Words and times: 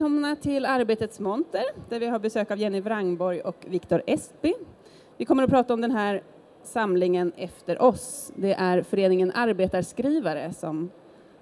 Välkomna 0.00 0.36
till 0.36 0.66
Arbetets 0.66 1.20
monter 1.20 1.62
där 1.88 2.00
vi 2.00 2.06
har 2.06 2.18
besök 2.18 2.50
av 2.50 2.58
Jenny 2.58 2.80
Wrangborg 2.80 3.40
och 3.40 3.56
Viktor 3.68 4.02
Estby. 4.06 4.54
Vi 5.16 5.24
kommer 5.24 5.42
att 5.42 5.50
prata 5.50 5.74
om 5.74 5.80
den 5.80 5.90
här 5.90 6.22
samlingen 6.62 7.32
Efter 7.36 7.82
oss. 7.82 8.32
Det 8.36 8.52
är 8.52 8.82
föreningen 8.82 9.32
Arbetarskrivare 9.34 10.52
som 10.52 10.90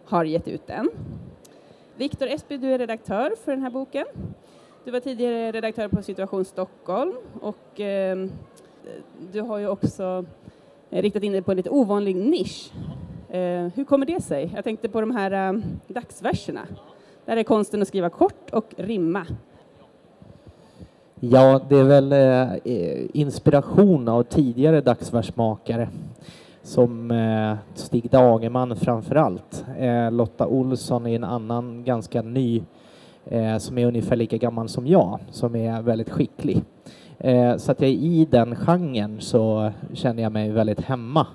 har 0.05 0.25
gett 0.25 0.49
ut 0.49 0.67
den. 0.67 0.91
Viktor 1.97 2.27
Estby, 2.27 2.57
du 2.57 2.73
är 2.73 2.79
redaktör 2.79 3.35
för 3.45 3.53
den 3.53 3.63
här 3.63 3.71
boken. 3.71 4.07
Du 4.85 4.91
var 4.91 5.01
tidigare 5.01 5.53
redaktör 5.53 5.89
på 5.89 6.03
Situation 6.03 6.45
Stockholm 6.45 7.15
och 7.41 7.81
eh, 7.81 8.27
du 9.33 9.41
har 9.41 9.59
ju 9.59 9.69
också 9.69 10.25
riktat 10.91 11.23
in 11.23 11.33
dig 11.33 11.43
på 11.43 11.51
en 11.51 11.57
lite 11.57 11.71
ovanlig 11.71 12.17
nisch. 12.17 12.73
Eh, 13.29 13.69
hur 13.75 13.85
kommer 13.85 14.07
det 14.07 14.23
sig? 14.23 14.53
Jag 14.55 14.65
tänkte 14.65 14.89
på 14.89 15.01
de 15.01 15.11
här 15.11 15.55
eh, 15.55 15.61
dagsverserna. 15.89 16.67
Där 17.27 17.37
är 17.37 17.43
konsten 17.43 17.83
att 17.83 17.89
skriva 17.89 18.11
kort 18.11 18.51
och 18.53 18.75
rimma. 18.77 19.27
Ja, 21.21 21.61
det 21.69 21.77
är 21.79 21.85
väl 21.85 22.13
eh, 22.13 23.21
inspiration 23.21 24.09
av 24.09 24.23
tidigare 24.23 24.81
dagsversmakare 24.81 25.89
som 26.63 27.11
eh, 27.11 27.57
Stig 27.75 28.11
Dagerman 28.11 28.77
framför 28.77 29.15
allt. 29.15 29.65
Eh, 29.79 30.13
Lotta 30.13 30.47
Olsson 30.47 31.07
är 31.07 31.17
en 31.17 31.25
annan 31.25 31.85
ganska 31.85 32.23
ny 32.23 32.63
eh, 33.25 33.59
som 33.59 33.79
är 33.79 33.87
ungefär 33.87 34.17
lika 34.17 34.37
gammal 34.37 34.69
som 34.69 34.87
jag, 34.87 35.19
som 35.31 35.57
är 35.57 35.83
väldigt 35.83 36.11
skicklig. 36.11 36.63
Eh, 37.19 37.57
så 37.57 37.73
att 37.73 37.81
jag 37.81 37.91
i 37.91 38.29
den 38.31 38.57
genren 38.57 39.21
så 39.21 39.73
känner 39.93 40.23
jag 40.23 40.33
mig 40.33 40.51
väldigt 40.51 40.81
hemma. 40.81 41.27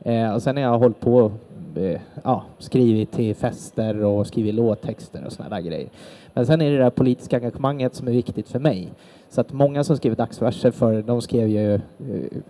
Eh, 0.00 0.34
och 0.34 0.42
sen 0.42 0.56
har 0.56 0.62
jag 0.62 0.78
hållit 0.78 1.00
på 1.00 1.32
Eh, 1.76 2.00
ja, 2.24 2.44
skrivit 2.58 3.12
till 3.12 3.34
fester 3.34 4.04
och 4.04 4.26
skrivit 4.26 4.54
låttexter 4.54 5.24
och 5.26 5.32
sådana 5.32 5.56
där 5.56 5.62
grejer. 5.62 5.88
Men 6.34 6.46
sen 6.46 6.60
är 6.60 6.70
det 6.70 6.76
det 6.76 6.82
där 6.82 6.90
politiska 6.90 7.36
engagemanget 7.36 7.94
som 7.94 8.08
är 8.08 8.12
viktigt 8.12 8.48
för 8.48 8.58
mig. 8.58 8.92
Så 9.28 9.40
att 9.40 9.52
många 9.52 9.84
som 9.84 9.96
skriver 9.96 10.16
dagsverser 10.16 10.70
för 10.70 11.02
de 11.02 11.22
skrev 11.22 11.48
ju 11.48 11.74
eh, 11.74 11.80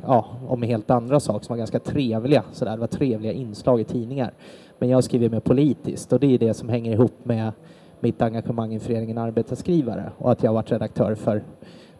ja, 0.02 0.26
om 0.48 0.62
helt 0.62 0.90
andra 0.90 1.20
saker 1.20 1.44
som 1.44 1.52
var 1.52 1.58
ganska 1.58 1.78
trevliga. 1.78 2.44
Så 2.52 2.64
där. 2.64 2.72
Det 2.72 2.80
var 2.80 2.86
trevliga 2.86 3.32
inslag 3.32 3.80
i 3.80 3.84
tidningar. 3.84 4.32
Men 4.78 4.88
jag 4.88 5.04
skriver 5.04 5.28
mer 5.28 5.40
politiskt 5.40 6.12
och 6.12 6.20
det 6.20 6.34
är 6.34 6.38
det 6.38 6.54
som 6.54 6.68
hänger 6.68 6.92
ihop 6.92 7.24
med 7.24 7.52
mitt 8.00 8.22
engagemang 8.22 8.74
i 8.74 8.80
föreningen 8.80 9.18
Arbetarskrivare 9.18 10.12
och 10.18 10.32
att 10.32 10.42
jag 10.42 10.50
har 10.50 10.54
varit 10.54 10.72
redaktör 10.72 11.14
för 11.14 11.42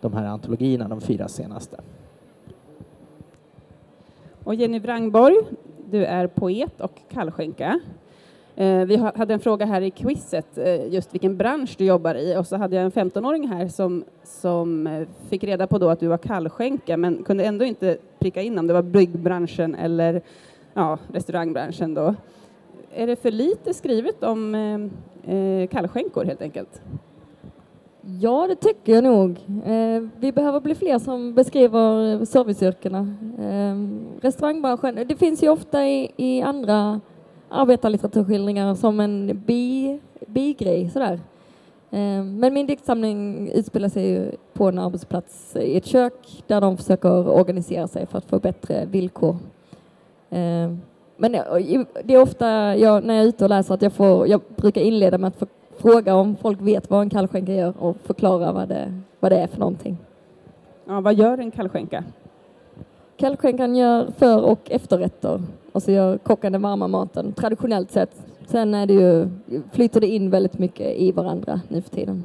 de 0.00 0.12
här 0.12 0.27
antologierna, 0.27 0.89
de 0.89 1.00
fyra 1.00 1.28
senaste. 1.28 1.77
Och 4.45 4.55
Jenny 4.55 4.78
Wrangborg, 4.78 5.36
du 5.95 6.05
är 6.05 6.27
poet 6.27 6.81
och 6.81 7.00
kallskänka. 7.09 7.81
Eh, 8.56 8.84
vi 8.84 8.97
hade 8.97 9.34
en 9.34 9.41
fråga 9.41 9.67
här 9.67 9.81
i 9.81 9.91
quizet, 9.91 10.59
eh, 10.59 10.92
just 10.92 11.14
vilken 11.14 11.36
bransch 11.36 11.75
du 11.78 11.84
jobbar 11.84 12.14
i, 12.14 12.36
och 12.36 12.47
så 12.47 12.56
hade 12.56 12.77
jag 12.77 12.84
en 12.84 12.91
15-åring 12.91 13.48
här 13.48 13.69
som, 13.69 14.05
som 14.25 14.86
eh, 14.86 15.09
fick 15.28 15.45
reda 15.45 15.67
på 15.67 15.78
då 15.78 15.89
att 15.89 16.01
du 16.01 16.06
var 16.06 16.19
kallskänka, 16.19 16.97
men 16.97 17.23
kunde 17.25 17.45
ändå 17.45 17.64
inte 17.64 17.97
pricka 18.19 18.42
in 18.42 18.59
om 18.59 18.67
det 18.67 18.73
var 18.73 18.83
byggbranschen 18.83 19.75
eller 19.75 20.23
ja, 20.75 20.98
restaurangbranschen 21.12 21.95
då. 21.95 22.14
Är 22.95 23.06
det 23.06 23.17
för 23.17 23.31
lite 23.31 23.75
skrivet 23.75 24.23
om 24.23 24.55
eh, 25.25 25.67
kallskänkor 25.67 26.25
helt 26.25 26.42
enkelt? 26.42 26.83
Ja, 28.06 28.47
det 28.47 28.56
tycker 28.56 28.94
jag 28.94 29.05
nog. 29.05 29.30
Eh, 29.64 30.02
vi 30.19 30.33
behöver 30.33 30.60
bli 30.60 30.74
fler 30.74 30.98
som 30.98 31.34
beskriver 31.34 32.24
serviceyrkena. 32.24 32.98
Eh, 33.38 33.77
restaurangbranschen, 34.20 35.08
det 35.08 35.16
finns 35.16 35.42
ju 35.42 35.48
ofta 35.48 35.86
i, 35.86 36.11
i 36.16 36.42
andra 36.42 37.00
arbetarlitteraturskildringar 37.48 38.74
som 38.74 39.00
en 39.00 39.42
bi, 39.46 40.00
bigrej 40.27 40.91
sådär. 40.91 41.20
Eh, 41.91 42.24
men 42.24 42.55
min 42.55 42.66
diktsamling 42.66 43.50
utspelar 43.50 43.88
sig 43.88 44.08
ju 44.08 44.30
på 44.52 44.68
en 44.68 44.78
arbetsplats 44.78 45.56
i 45.56 45.77
ett 45.77 45.86
kök 45.86 46.42
där 46.46 46.61
de 46.61 46.77
försöker 46.77 47.28
organisera 47.28 47.89
sig 47.89 48.06
för 48.06 48.18
att 48.18 48.24
få 48.24 48.39
bättre 48.39 48.86
villkor. 48.86 49.36
Eh, 50.30 50.73
men 51.17 51.33
det 52.05 52.14
är 52.14 52.23
ofta 52.23 52.77
jag, 52.77 53.05
när 53.05 53.14
jag 53.14 53.24
är 53.24 53.29
ute 53.29 53.45
och 53.45 53.50
läser 53.50 53.74
att 53.74 53.83
jag, 53.83 53.92
får, 53.92 54.29
jag 54.29 54.40
brukar 54.56 54.80
inleda 54.80 55.18
med 55.18 55.29
att 55.29 55.48
fråga 55.77 56.14
om 56.14 56.36
folk 56.36 56.61
vet 56.61 56.90
vad 56.90 57.02
en 57.02 57.11
kallskänka 57.11 57.55
gör 57.55 57.74
och 57.79 57.96
förklara 58.05 58.52
vad 58.52 58.68
det, 58.68 59.01
vad 59.20 59.33
det 59.33 59.39
är 59.39 59.46
för 59.46 59.58
någonting. 59.58 59.96
Ja, 60.86 61.01
vad 61.01 61.14
gör 61.14 61.39
en 61.39 61.51
kallskänka? 61.51 62.05
Kallskänkan 63.17 63.77
gör 63.77 64.11
för 64.18 64.45
och 64.45 64.70
efterrätter 64.70 65.42
och 65.73 65.83
så 65.83 65.90
gör 65.90 66.18
kocken 66.18 66.52
den 66.52 66.62
varma 66.62 66.89
maten 66.89 67.33
traditionellt 67.33 67.90
sett. 67.90 68.23
Sen 68.46 68.74
är 68.74 68.86
det 68.86 68.95
ju, 68.95 69.29
flyter 69.73 70.01
det 70.01 70.07
in 70.07 70.30
väldigt 70.30 70.58
mycket 70.58 70.96
i 70.96 71.12
varandra 71.12 71.61
nu 71.68 71.83
för 71.83 71.91
tiden. 71.91 72.24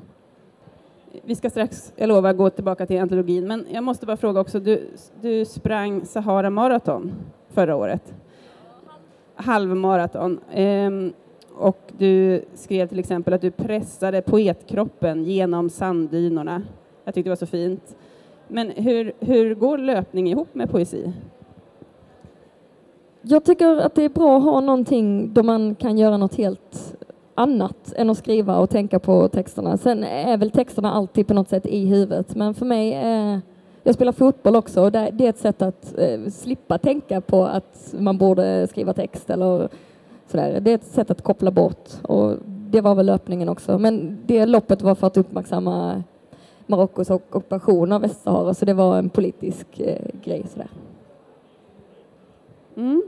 Vi 1.23 1.35
ska 1.35 1.49
strax, 1.49 1.93
jag 1.95 2.07
lovar, 2.07 2.33
gå 2.33 2.49
tillbaka 2.49 2.85
till 2.85 3.01
antologin, 3.01 3.47
men 3.47 3.65
jag 3.71 3.83
måste 3.83 4.05
bara 4.05 4.17
fråga 4.17 4.41
också, 4.41 4.59
du, 4.59 4.87
du 5.21 5.45
sprang 5.45 6.05
Sahara 6.05 6.49
Marathon 6.49 7.11
förra 7.49 7.75
året. 7.75 8.13
Halvmaraton. 9.35 10.39
Ehm, 10.53 11.13
och 11.59 11.77
du 11.97 12.41
skrev 12.53 12.87
till 12.87 12.99
exempel 12.99 13.33
att 13.33 13.41
du 13.41 13.51
pressade 13.51 14.21
poetkroppen 14.21 15.23
genom 15.23 15.69
sanddynorna. 15.69 16.61
Jag 17.03 17.13
tyckte 17.13 17.27
det 17.27 17.31
var 17.31 17.35
så 17.35 17.45
fint. 17.45 17.97
Men 18.47 18.69
hur, 18.69 19.13
hur 19.19 19.55
går 19.55 19.77
löpning 19.77 20.29
ihop 20.29 20.55
med 20.55 20.69
poesi? 20.69 21.13
Jag 23.21 23.43
tycker 23.43 23.77
att 23.77 23.95
det 23.95 24.03
är 24.03 24.09
bra 24.09 24.37
att 24.37 24.43
ha 24.43 24.61
någonting 24.61 25.33
då 25.33 25.43
man 25.43 25.75
kan 25.75 25.97
göra 25.97 26.17
något 26.17 26.35
helt 26.35 26.97
annat 27.35 27.93
än 27.95 28.09
att 28.09 28.17
skriva 28.17 28.57
och 28.57 28.69
tänka 28.69 28.99
på 28.99 29.27
texterna. 29.27 29.77
Sen 29.77 30.03
är 30.03 30.37
väl 30.37 30.51
texterna 30.51 30.91
alltid 30.91 31.27
på 31.27 31.33
något 31.33 31.49
sätt 31.49 31.65
i 31.65 31.85
huvudet, 31.85 32.35
men 32.35 32.53
för 32.53 32.65
mig 32.65 32.93
är 32.93 33.41
jag 33.83 33.95
spelar 33.95 34.11
fotboll 34.11 34.55
också 34.55 34.81
och 34.81 34.91
det 34.91 34.99
är 34.99 35.29
ett 35.29 35.37
sätt 35.37 35.61
att 35.61 35.97
eh, 35.97 36.29
slippa 36.31 36.77
tänka 36.77 37.21
på 37.21 37.45
att 37.45 37.93
man 37.99 38.17
borde 38.17 38.67
skriva 38.67 38.93
text 38.93 39.29
eller 39.29 39.69
Sådär. 40.31 40.59
Det 40.59 40.71
är 40.71 40.75
ett 40.75 40.83
sätt 40.83 41.11
att 41.11 41.21
koppla 41.21 41.51
bort 41.51 41.89
och 42.01 42.37
det 42.45 42.81
var 42.81 42.95
väl 42.95 43.05
löpningen 43.05 43.49
också. 43.49 43.79
Men 43.79 44.17
det 44.25 44.45
loppet 44.45 44.81
var 44.81 44.95
för 44.95 45.07
att 45.07 45.17
uppmärksamma 45.17 46.03
Marockos 46.65 47.09
ockupation 47.09 47.91
av 47.91 48.01
Västsahara 48.01 48.53
så 48.53 48.65
det 48.65 48.73
var 48.73 48.97
en 48.97 49.09
politisk 49.09 49.79
eh, 49.79 50.05
grej. 50.23 50.45
Sådär. 50.47 50.69
Mm. 52.75 53.03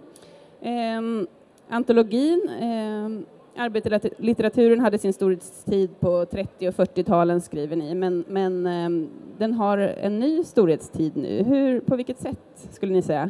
Eh, 0.62 1.28
antologin, 1.70 2.50
eh, 2.50 3.64
arbetarlitteraturen 3.64 4.80
hade 4.80 4.98
sin 4.98 5.14
storhetstid 5.14 6.00
på 6.00 6.26
30 6.26 6.68
och 6.68 6.74
40-talen 6.74 7.42
skriver 7.42 7.76
ni, 7.76 7.96
men, 7.96 8.24
men 8.28 8.68
eh, 8.68 9.08
den 9.38 9.54
har 9.54 9.78
en 9.78 10.20
ny 10.20 10.44
storhetstid 10.44 11.18
nu. 11.18 11.44
Hur, 11.44 11.80
på 11.80 11.96
vilket 11.96 12.20
sätt 12.20 12.68
skulle 12.72 12.94
ni 12.94 13.02
säga? 13.02 13.30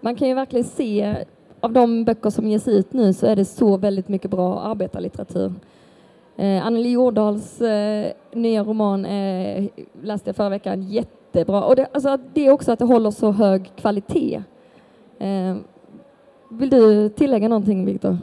Man 0.00 0.16
kan 0.16 0.28
ju 0.28 0.34
verkligen 0.34 0.64
se 0.64 1.24
av 1.62 1.72
de 1.72 2.04
böcker 2.04 2.30
som 2.30 2.48
ges 2.48 2.68
ut 2.68 2.92
nu 2.92 3.12
så 3.12 3.26
är 3.26 3.36
det 3.36 3.44
så 3.44 3.76
väldigt 3.76 4.08
mycket 4.08 4.30
bra 4.30 4.60
arbetarlitteratur. 4.60 5.52
Eh, 6.36 6.66
Anneli 6.66 6.90
Jordahls 6.90 7.60
eh, 7.60 8.12
nya 8.32 8.64
roman 8.64 9.04
eh, 9.04 9.64
läste 10.02 10.28
jag 10.28 10.36
förra 10.36 10.48
veckan, 10.48 10.82
jättebra. 10.82 11.64
Och 11.64 11.76
det, 11.76 11.86
alltså, 11.92 12.18
det 12.34 12.46
är 12.46 12.50
också 12.50 12.72
att 12.72 12.78
det 12.78 12.84
håller 12.84 13.10
så 13.10 13.30
hög 13.30 13.70
kvalitet. 13.76 14.42
Eh, 15.18 15.56
vill 16.50 16.70
du 16.70 17.08
tillägga 17.08 17.48
någonting, 17.48 17.84
Viktor? 17.84 18.18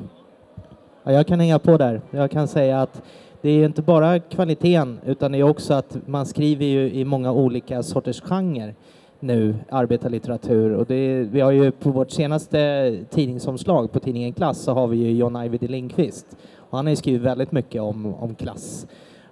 Ja, 1.03 1.11
jag 1.11 1.27
kan 1.27 1.39
hänga 1.39 1.59
på 1.59 1.77
där. 1.77 2.01
Jag 2.11 2.31
kan 2.31 2.47
säga 2.47 2.81
att 2.81 3.01
det 3.41 3.49
är 3.49 3.65
inte 3.65 3.81
bara 3.81 4.19
kvaliteten 4.19 4.99
utan 5.05 5.31
det 5.31 5.37
är 5.37 5.43
också 5.43 5.73
att 5.73 5.97
man 6.05 6.25
skriver 6.25 6.65
ju 6.65 6.91
i 6.91 7.05
många 7.05 7.31
olika 7.31 7.83
sorters 7.83 8.21
genrer 8.21 8.75
nu, 9.19 9.55
arbetarlitteratur. 9.69 10.71
Och 10.71 10.85
det, 10.85 11.23
vi 11.31 11.41
har 11.41 11.51
ju 11.51 11.71
på 11.71 11.91
vårt 11.91 12.11
senaste 12.11 12.97
tidningsomslag 13.09 13.91
på 13.91 13.99
tidningen 13.99 14.33
Klass 14.33 14.61
så 14.61 14.73
har 14.73 14.87
vi 14.87 14.97
ju 14.97 15.11
John 15.11 15.35
Ajvide 15.35 15.67
Lindqvist. 15.67 16.37
Och 16.55 16.77
han 16.77 16.85
har 16.85 16.89
ju 16.89 16.95
skrivit 16.95 17.21
väldigt 17.21 17.51
mycket 17.51 17.81
om, 17.81 18.13
om 18.15 18.35
klass 18.35 18.87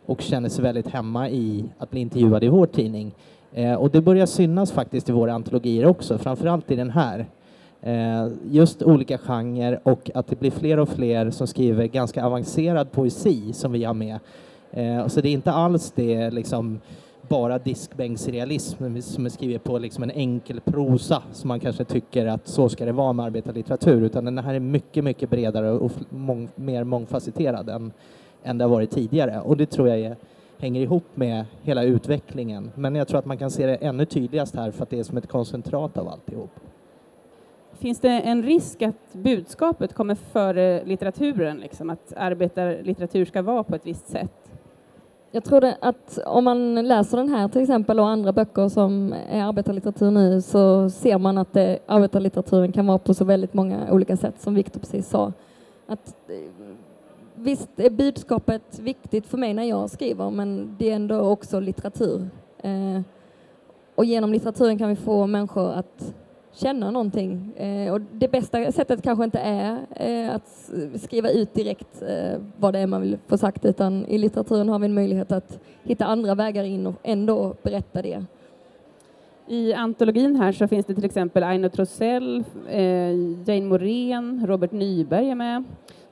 och 0.06 0.22
känner 0.22 0.50
sig 0.50 0.64
väldigt 0.64 0.88
hemma 0.88 1.30
i 1.30 1.66
att 1.78 1.92
bli 1.92 2.00
intervjuad 2.00 2.44
i 2.44 2.48
vår 2.48 2.66
tidning. 2.66 3.16
Eh, 3.54 3.74
och 3.74 3.92
det 3.92 4.02
börjar 4.02 4.26
synas 4.26 4.72
faktiskt 4.72 5.10
i 5.10 5.12
våra 5.12 5.34
antologier 5.34 5.86
också, 5.86 6.18
framförallt 6.18 6.72
i 6.72 6.76
den 6.76 6.90
här. 6.90 7.26
Eh, 7.82 8.28
just 8.52 8.84
olika 8.84 9.18
genrer 9.18 9.80
och 9.84 10.12
att 10.14 10.28
det 10.28 10.40
blir 10.40 10.52
fler 10.52 10.80
och 10.80 10.90
fler 10.90 11.30
som 11.32 11.48
skriver 11.48 11.86
ganska 11.86 12.26
avancerad 12.26 12.92
poesi 12.92 13.54
som 13.54 13.72
vi 13.72 13.84
har 13.84 13.94
med. 13.94 14.20
Eh, 14.72 15.08
så 15.08 15.22
det 15.22 15.30
är 15.30 15.34
inte 15.34 15.52
alls 15.52 15.92
det 15.96 16.30
liksom 16.30 16.80
bara 17.30 17.60
diskbänksrealism 17.60 19.02
som 19.02 19.26
är 19.26 19.30
skrivet 19.30 19.64
på 19.64 19.78
liksom 19.78 20.04
en 20.04 20.12
enkel 20.12 20.60
prosa 20.60 21.24
som 21.32 21.48
man 21.48 21.60
kanske 21.60 21.84
tycker 21.84 22.26
att 22.26 22.48
så 22.48 22.70
ska 22.70 22.86
det 22.86 22.92
vara 22.92 23.14
med 23.14 23.26
arbetarlitteratur 23.26 24.02
utan 24.02 24.26
den 24.26 24.38
här 24.38 24.54
är 24.54 24.60
mycket, 24.60 25.04
mycket 25.04 25.30
bredare 25.30 25.72
och 25.72 25.92
mång, 26.10 26.50
mer 26.56 26.84
mångfacetterad 26.84 27.70
än, 27.70 27.92
än 28.44 28.58
det 28.58 28.64
har 28.64 28.70
varit 28.70 28.92
tidigare 28.92 29.42
och 29.42 29.58
det 29.58 29.66
tror 29.66 29.88
jag 29.88 30.00
är, 30.00 30.16
hänger 30.58 30.82
ihop 30.82 31.06
med 31.16 31.46
hela 31.62 31.84
utvecklingen 31.84 32.72
men 32.76 32.96
jag 32.96 33.08
tror 33.08 33.20
att 33.20 33.26
man 33.26 33.38
kan 33.38 33.52
se 33.52 33.66
det 33.66 33.76
ännu 33.76 34.06
tydligast 34.06 34.56
här 34.56 34.72
för 34.72 34.84
att 34.84 34.90
det 34.90 35.00
är 35.00 35.04
som 35.04 35.18
ett 35.18 35.28
koncentrat 35.28 35.98
av 35.98 36.08
alltihop. 36.08 36.52
Finns 37.80 38.00
det 38.00 38.10
en 38.10 38.44
risk 38.44 38.82
att 38.82 39.14
budskapet 39.14 39.94
kommer 39.94 40.16
före 40.16 40.86
litteraturen, 40.86 41.58
liksom, 41.58 41.90
att 41.90 42.14
arbetarlitteratur 42.18 43.26
ska 43.26 43.42
vara 43.42 43.64
på 43.64 43.76
ett 43.76 43.86
visst 43.86 44.08
sätt? 44.08 44.47
Jag 45.32 45.44
tror 45.44 45.74
att 45.82 46.20
om 46.26 46.44
man 46.44 46.76
läser 46.76 47.18
den 47.18 47.30
här 47.30 47.48
till 47.48 47.62
exempel 47.62 48.00
och 48.00 48.08
andra 48.08 48.34
böcker 48.34 48.70
som 48.70 49.14
är 49.30 49.44
arbetarlitteratur 49.44 50.12
nu 50.12 50.42
så 50.42 50.90
ser 50.90 51.18
man 51.18 51.38
att 51.38 51.54
det, 51.54 51.80
arbetarlitteraturen 51.86 52.72
kan 52.72 52.88
vara 52.88 52.98
på 52.98 53.14
så 53.14 53.26
väldigt 53.26 53.54
många 53.54 53.92
olika 53.92 54.18
sätt 54.18 54.42
som 54.42 54.56
Viktor 54.56 54.80
precis 54.80 55.10
sa. 55.10 55.34
Att, 55.88 56.16
eh, 56.30 56.76
visst 57.36 57.70
är 57.80 57.90
budskapet 57.90 58.80
viktigt 58.80 59.28
för 59.28 59.38
mig 59.38 59.54
när 59.54 59.64
jag 59.64 59.90
skriver 59.90 60.30
men 60.30 60.76
det 60.80 60.90
är 60.90 60.96
ändå 60.96 61.20
också 61.20 61.60
litteratur. 61.60 62.30
Eh, 62.58 63.02
och 63.96 64.06
genom 64.06 64.34
litteraturen 64.34 64.78
kan 64.78 64.90
vi 64.90 64.96
få 64.96 65.28
människor 65.28 65.72
att 65.72 66.14
känna 66.58 66.92
någonting. 66.92 67.54
Eh, 67.56 67.94
och 67.94 68.02
det 68.02 68.28
bästa 68.28 68.72
sättet 68.72 69.02
kanske 69.02 69.24
inte 69.24 69.40
är 69.40 69.86
eh, 69.96 70.36
att 70.36 70.72
skriva 71.02 71.30
ut 71.30 71.54
direkt 71.54 72.02
eh, 72.02 72.40
vad 72.58 72.74
det 72.74 72.80
är 72.80 72.88
man 72.88 73.02
vill 73.02 73.18
få 73.28 73.38
sagt 73.38 73.66
utan 73.66 74.06
i 74.06 74.18
litteraturen 74.18 74.70
har 74.70 74.80
vi 74.80 74.86
en 74.86 74.94
möjlighet 74.94 75.32
att 75.32 75.60
hitta 75.84 76.06
andra 76.06 76.36
vägar 76.36 76.64
in 76.64 76.88
och 76.88 76.96
ändå 77.04 77.56
berätta 77.64 78.02
det. 78.02 78.26
I 79.48 79.74
antologin 79.74 80.36
här 80.36 80.52
så 80.52 80.68
finns 80.68 80.86
det 80.86 80.96
till 80.96 81.06
exempel 81.06 81.44
Aino 81.44 81.70
Trosell, 81.70 82.44
eh, 82.70 82.82
Jane 83.46 83.66
Morén, 83.66 84.46
Robert 84.48 84.72
Nyberg 84.72 85.30
är 85.30 85.36
med, 85.36 85.64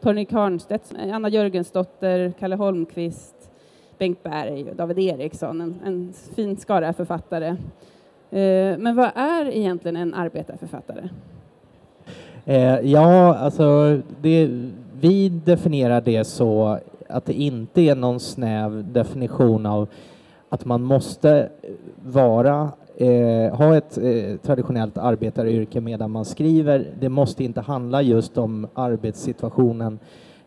Torny 0.01 0.25
Karnstedt, 0.25 0.93
Anna 1.13 1.29
Jörgensdotter, 1.29 2.33
Kalle 2.39 2.55
Holmqvist, 2.55 3.51
Bengt 3.97 4.23
Berg 4.23 4.69
och 4.69 4.75
David 4.75 4.99
Eriksson, 4.99 5.61
en, 5.61 5.79
en 5.85 6.13
fin 6.35 6.57
skara 6.57 6.93
författare. 6.93 7.55
Eh, 8.35 8.77
men 8.77 8.95
vad 8.95 9.11
är 9.15 9.45
egentligen 9.45 9.95
en 9.95 10.13
arbetarförfattare? 10.13 11.09
Eh, 12.45 12.79
ja, 12.79 13.35
alltså 13.35 13.97
det, 14.21 14.49
vi 14.99 15.29
definierar 15.29 16.01
det 16.01 16.23
så 16.23 16.79
att 17.09 17.25
det 17.25 17.33
inte 17.33 17.81
är 17.81 17.95
någon 17.95 18.19
snäv 18.19 18.91
definition 18.93 19.65
av 19.65 19.87
att 20.49 20.65
man 20.65 20.83
måste 20.83 21.49
vara 22.05 22.71
eh, 22.97 23.55
ha 23.55 23.75
ett 23.75 23.97
eh, 23.97 24.37
traditionellt 24.41 24.97
arbetaryrke 24.97 25.81
medan 25.81 26.11
man 26.11 26.25
skriver. 26.25 26.87
Det 26.99 27.09
måste 27.09 27.43
inte 27.43 27.61
handla 27.61 28.01
just 28.01 28.37
om 28.37 28.67
arbetssituationen 28.73 29.99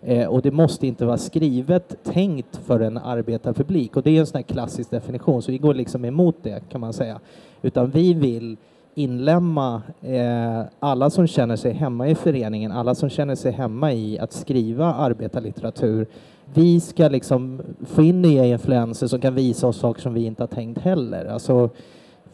eh, 0.03 0.27
och 0.27 0.43
det 0.43 0.51
måste 0.51 0.87
inte 0.87 1.07
vara 1.07 1.19
skrivet 1.19 2.05
tänkt 2.05 2.57
för 2.57 2.81
en 2.81 2.99
arbetarpublik 2.99 3.97
och 3.97 4.03
det 4.03 4.11
är 4.11 4.21
en 4.21 4.27
sån 4.27 4.39
här 4.39 4.43
klassisk 4.43 4.91
definition 4.91 5.43
så 5.43 5.53
vi 5.53 5.59
går 5.59 5.75
liksom 5.75 6.05
emot 6.05 6.37
det 6.43 6.63
kan 6.71 6.81
man 6.81 6.93
säga. 6.93 7.21
Utan 7.63 7.91
vi 7.91 8.15
vill 8.15 8.57
inlämna 8.95 9.83
eh, 10.03 10.63
alla 10.81 11.11
som 11.11 11.27
känner 11.27 11.57
sig 11.57 11.73
hemma 11.73 12.09
i 12.09 12.15
föreningen, 12.15 12.73
alla 12.73 12.95
som 12.95 13.11
känner 13.11 13.35
sig 13.35 13.53
hemma 13.53 13.93
i 13.93 14.19
att 14.19 14.33
skriva 14.33 14.95
arbetarlitteratur. 14.95 16.07
Vi 16.55 16.81
ska 16.81 17.09
liksom 17.09 17.61
få 17.87 18.03
in 18.03 18.23
nya 18.23 18.47
influenser 18.47 19.07
som 19.07 19.21
kan 19.21 19.35
visa 19.35 19.67
oss 19.67 19.77
saker 19.77 20.03
som 20.03 20.15
vi 20.15 20.25
inte 20.25 20.43
har 20.43 20.49
tänkt 20.49 20.81
heller. 20.81 21.25
Alltså, 21.25 21.71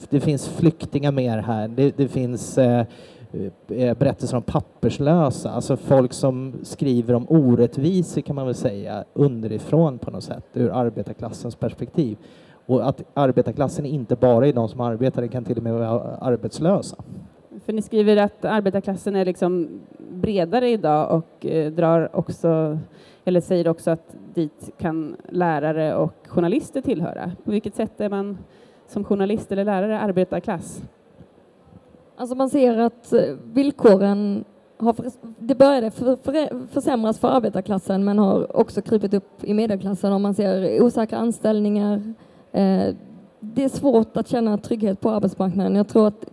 det 0.09 0.21
finns 0.21 0.49
flyktingar 0.49 1.13
med 1.13 1.45
här. 1.45 1.69
Det, 1.69 1.97
det 1.97 2.09
finns 2.09 2.59
eh, 2.59 2.87
Eh, 3.69 3.95
berättelser 3.95 4.37
om 4.37 4.43
papperslösa, 4.43 5.51
alltså 5.51 5.77
folk 5.77 6.13
som 6.13 6.55
skriver 6.63 7.15
om 7.15 7.27
orättvisor 7.29 8.21
kan 8.21 8.37
man 8.37 8.47
väl 8.47 8.55
säga 8.55 9.05
underifrån 9.13 9.99
på 9.99 10.11
något 10.11 10.25
sätt 10.25 10.45
ur 10.53 10.71
arbetarklassens 10.71 11.57
perspektiv. 11.57 12.19
Och 12.67 12.89
att 12.89 13.03
arbetarklassen 13.15 13.87
inte 13.87 14.17
bara 14.17 14.47
är 14.47 14.53
de 14.53 14.69
som 14.69 14.81
arbetar, 14.81 15.23
det 15.23 15.29
kan 15.29 15.45
till 15.45 15.57
och 15.57 15.63
med 15.63 15.73
vara 15.73 16.17
arbetslösa. 16.17 16.97
För 17.65 17.73
ni 17.73 17.83
skriver 17.83 18.17
att 18.17 18.45
arbetarklassen 18.45 19.17
är 19.17 19.25
liksom 19.25 19.81
bredare 20.11 20.71
idag 20.71 21.11
och 21.17 21.47
eh, 21.47 21.73
drar 21.73 22.17
också, 22.17 22.79
eller 23.25 23.41
säger 23.41 23.69
också 23.69 23.91
att 23.91 24.17
dit 24.35 24.71
kan 24.79 25.17
lärare 25.29 25.95
och 25.95 26.15
journalister 26.27 26.81
tillhöra. 26.81 27.33
På 27.45 27.51
vilket 27.51 27.75
sätt 27.75 28.01
är 28.01 28.11
man 28.11 28.39
som 28.87 29.05
journalist 29.05 29.53
eller 29.53 29.65
lärare 29.65 30.01
arbetarklass? 30.01 30.83
Alltså 32.17 32.35
man 32.35 32.51
ser 32.51 32.79
att 32.79 33.13
eh, 33.13 33.23
villkoren 33.53 34.45
har, 34.79 34.97
det 35.39 35.55
började 35.55 35.91
för, 35.91 36.17
för, 36.17 36.67
försämras 36.67 37.19
för 37.19 37.29
arbetarklassen 37.29 38.05
men 38.05 38.19
har 38.19 38.57
också 38.57 38.83
krypit 38.83 39.15
upp 39.15 39.45
i 39.45 39.55
medelklassen 39.55 40.13
och 40.13 40.21
man 40.21 40.35
ser 40.35 40.83
osäkra 40.83 41.19
anställningar, 41.19 42.15
Eh, 42.55 42.95
det 43.41 43.65
är 43.65 43.69
svårt 43.69 44.17
att 44.17 44.29
känna 44.29 44.59
trygghet 44.59 45.01
på 45.01 45.11
arbetsmarknaden. 45.11 45.75
Jag 45.75 45.89
tror 45.89 46.07
att 46.07 46.27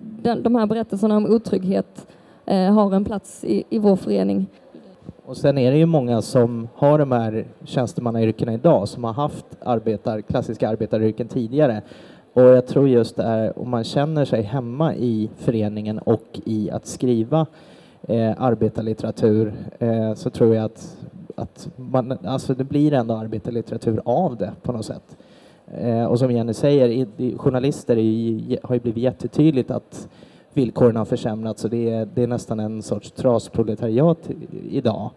de 0.43 0.55
här 0.55 0.65
berättelserna 0.65 1.17
om 1.17 1.25
otrygghet 1.25 2.07
eh, 2.45 2.73
har 2.73 2.95
en 2.95 3.05
plats 3.05 3.43
i, 3.43 3.63
i 3.69 3.79
vår 3.79 3.95
förening. 3.95 4.47
Och 5.25 5.37
sen 5.37 5.57
är 5.57 5.71
det 5.71 5.77
ju 5.77 5.85
många 5.85 6.21
som 6.21 6.67
har 6.75 6.99
de 6.99 7.11
här 7.11 7.45
tjänstemannayrkena 7.63 8.53
idag 8.53 8.87
som 8.87 9.03
har 9.03 9.13
haft 9.13 9.45
arbetar, 9.63 10.21
klassiska 10.21 10.69
arbetaryrken 10.69 11.27
tidigare. 11.27 11.81
Och 12.33 12.41
jag 12.41 12.67
tror 12.67 12.89
just 12.89 13.15
det 13.15 13.23
är 13.23 13.59
om 13.59 13.69
man 13.69 13.83
känner 13.83 14.25
sig 14.25 14.41
hemma 14.41 14.95
i 14.95 15.29
föreningen 15.37 15.99
och 15.99 16.39
i 16.45 16.71
att 16.71 16.85
skriva 16.85 17.45
eh, 18.07 18.33
arbetarlitteratur 18.37 19.53
eh, 19.79 20.13
så 20.13 20.29
tror 20.29 20.55
jag 20.55 20.65
att, 20.65 20.97
att 21.35 21.69
man, 21.75 22.17
alltså 22.25 22.53
det 22.53 22.63
blir 22.63 22.93
ändå 22.93 23.13
arbetarlitteratur 23.13 24.01
av 24.05 24.37
det 24.37 24.51
på 24.61 24.71
något 24.71 24.85
sätt. 24.85 25.17
Eh, 25.77 26.05
och 26.05 26.19
som 26.19 26.31
Jenny 26.31 26.53
säger, 26.53 26.89
i, 26.89 27.07
i, 27.17 27.37
journalister 27.37 27.95
ju, 27.95 28.57
har 28.63 28.75
ju 28.75 28.81
blivit 28.81 29.03
jättetydligt 29.03 29.71
att 29.71 30.09
villkoren 30.53 30.95
har 30.95 31.05
försämrats 31.05 31.63
och 31.63 31.69
det 31.69 31.89
är, 31.89 32.07
det 32.13 32.23
är 32.23 32.27
nästan 32.27 32.59
en 32.59 32.81
sorts 32.81 33.11
trasproletariat 33.11 34.29
idag. 34.69 35.09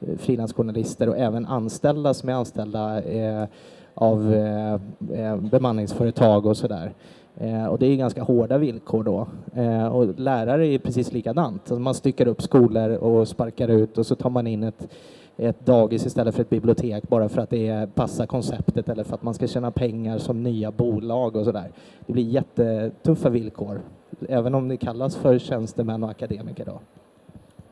Eh, 0.00 0.16
frilansjournalister 0.18 1.08
och 1.08 1.18
även 1.18 1.46
anställda 1.46 2.14
som 2.14 2.28
är 2.28 2.32
anställda 2.32 3.02
eh, 3.02 3.44
av 3.94 4.34
eh, 4.34 4.74
eh, 5.18 5.36
bemanningsföretag 5.36 6.46
och 6.46 6.56
sådär. 6.56 6.92
Eh, 7.36 7.66
och 7.66 7.78
det 7.78 7.86
är 7.86 7.96
ganska 7.96 8.22
hårda 8.22 8.58
villkor 8.58 9.04
då. 9.04 9.26
Eh, 9.54 9.86
och 9.86 10.18
lärare 10.20 10.66
är 10.66 10.78
precis 10.78 11.12
likadant. 11.12 11.60
Alltså 11.62 11.78
man 11.78 11.94
styckar 11.94 12.28
upp 12.28 12.42
skolor 12.42 12.90
och 12.90 13.28
sparkar 13.28 13.68
ut 13.68 13.98
och 13.98 14.06
så 14.06 14.14
tar 14.14 14.30
man 14.30 14.46
in 14.46 14.62
ett 14.62 14.88
ett 15.36 15.66
dagis 15.66 16.06
istället 16.06 16.34
för 16.34 16.42
ett 16.42 16.50
bibliotek 16.50 17.08
bara 17.08 17.28
för 17.28 17.42
att 17.42 17.50
det 17.50 17.94
passar 17.94 18.26
konceptet 18.26 18.88
eller 18.88 19.04
för 19.04 19.14
att 19.14 19.22
man 19.22 19.34
ska 19.34 19.46
tjäna 19.46 19.70
pengar 19.70 20.18
som 20.18 20.42
nya 20.42 20.70
bolag 20.70 21.36
och 21.36 21.44
sådär. 21.44 21.70
Det 22.06 22.12
blir 22.12 22.24
jättetuffa 22.24 23.28
villkor, 23.28 23.80
även 24.28 24.54
om 24.54 24.68
det 24.68 24.76
kallas 24.76 25.16
för 25.16 25.38
tjänstemän 25.38 26.02
och 26.04 26.10
akademiker. 26.10 26.64
Då. 26.64 26.80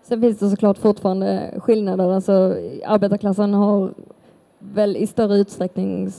Sen 0.02 0.20
finns 0.20 0.38
det 0.38 0.50
såklart 0.50 0.78
fortfarande 0.78 1.54
skillnader. 1.58 2.10
Alltså, 2.10 2.56
arbetarklassen 2.86 3.54
har 3.54 3.90
väl 4.60 4.96
i 4.96 5.06
större 5.06 5.38
utsträckning 5.38 6.10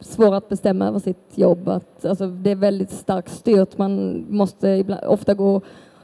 svår 0.00 0.34
att 0.34 0.48
bestämma 0.48 0.86
över 0.86 0.98
sitt 0.98 1.38
jobb. 1.38 1.68
Att, 1.68 2.04
alltså, 2.04 2.26
det 2.26 2.50
är 2.50 2.56
väldigt 2.56 2.90
starkt 2.90 3.30
styrt. 3.30 3.78
Man 3.78 4.24
måste 4.28 4.68
ibland, 4.68 5.04
ofta 5.04 5.34
gå 5.34 5.60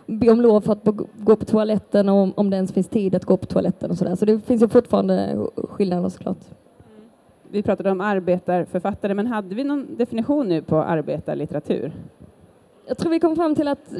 be 0.06 0.30
om 0.30 0.40
lov 0.40 0.60
för 0.60 0.72
att 0.72 0.84
gå 1.16 1.36
på 1.36 1.44
toaletten 1.44 2.08
och 2.08 2.16
om, 2.16 2.32
om 2.36 2.50
det 2.50 2.56
ens 2.56 2.72
finns 2.72 2.88
tid 2.88 3.14
att 3.14 3.24
gå 3.24 3.36
på 3.36 3.46
toaletten 3.46 3.90
och 3.90 3.98
sådär. 3.98 4.14
Så 4.14 4.24
det 4.24 4.40
finns 4.40 4.62
ju 4.62 4.68
fortfarande 4.68 5.46
skillnader 5.56 6.08
såklart. 6.08 6.38
Mm. 6.86 7.08
Vi 7.50 7.62
pratade 7.62 7.90
om 7.90 8.00
arbetarförfattare, 8.00 9.14
men 9.14 9.26
hade 9.26 9.54
vi 9.54 9.64
någon 9.64 9.96
definition 9.96 10.48
nu 10.48 10.62
på 10.62 10.76
arbetarlitteratur? 10.76 11.92
Jag 12.86 12.98
tror 12.98 13.10
vi 13.10 13.20
kom 13.20 13.36
fram 13.36 13.54
till 13.54 13.68
att 13.68 13.92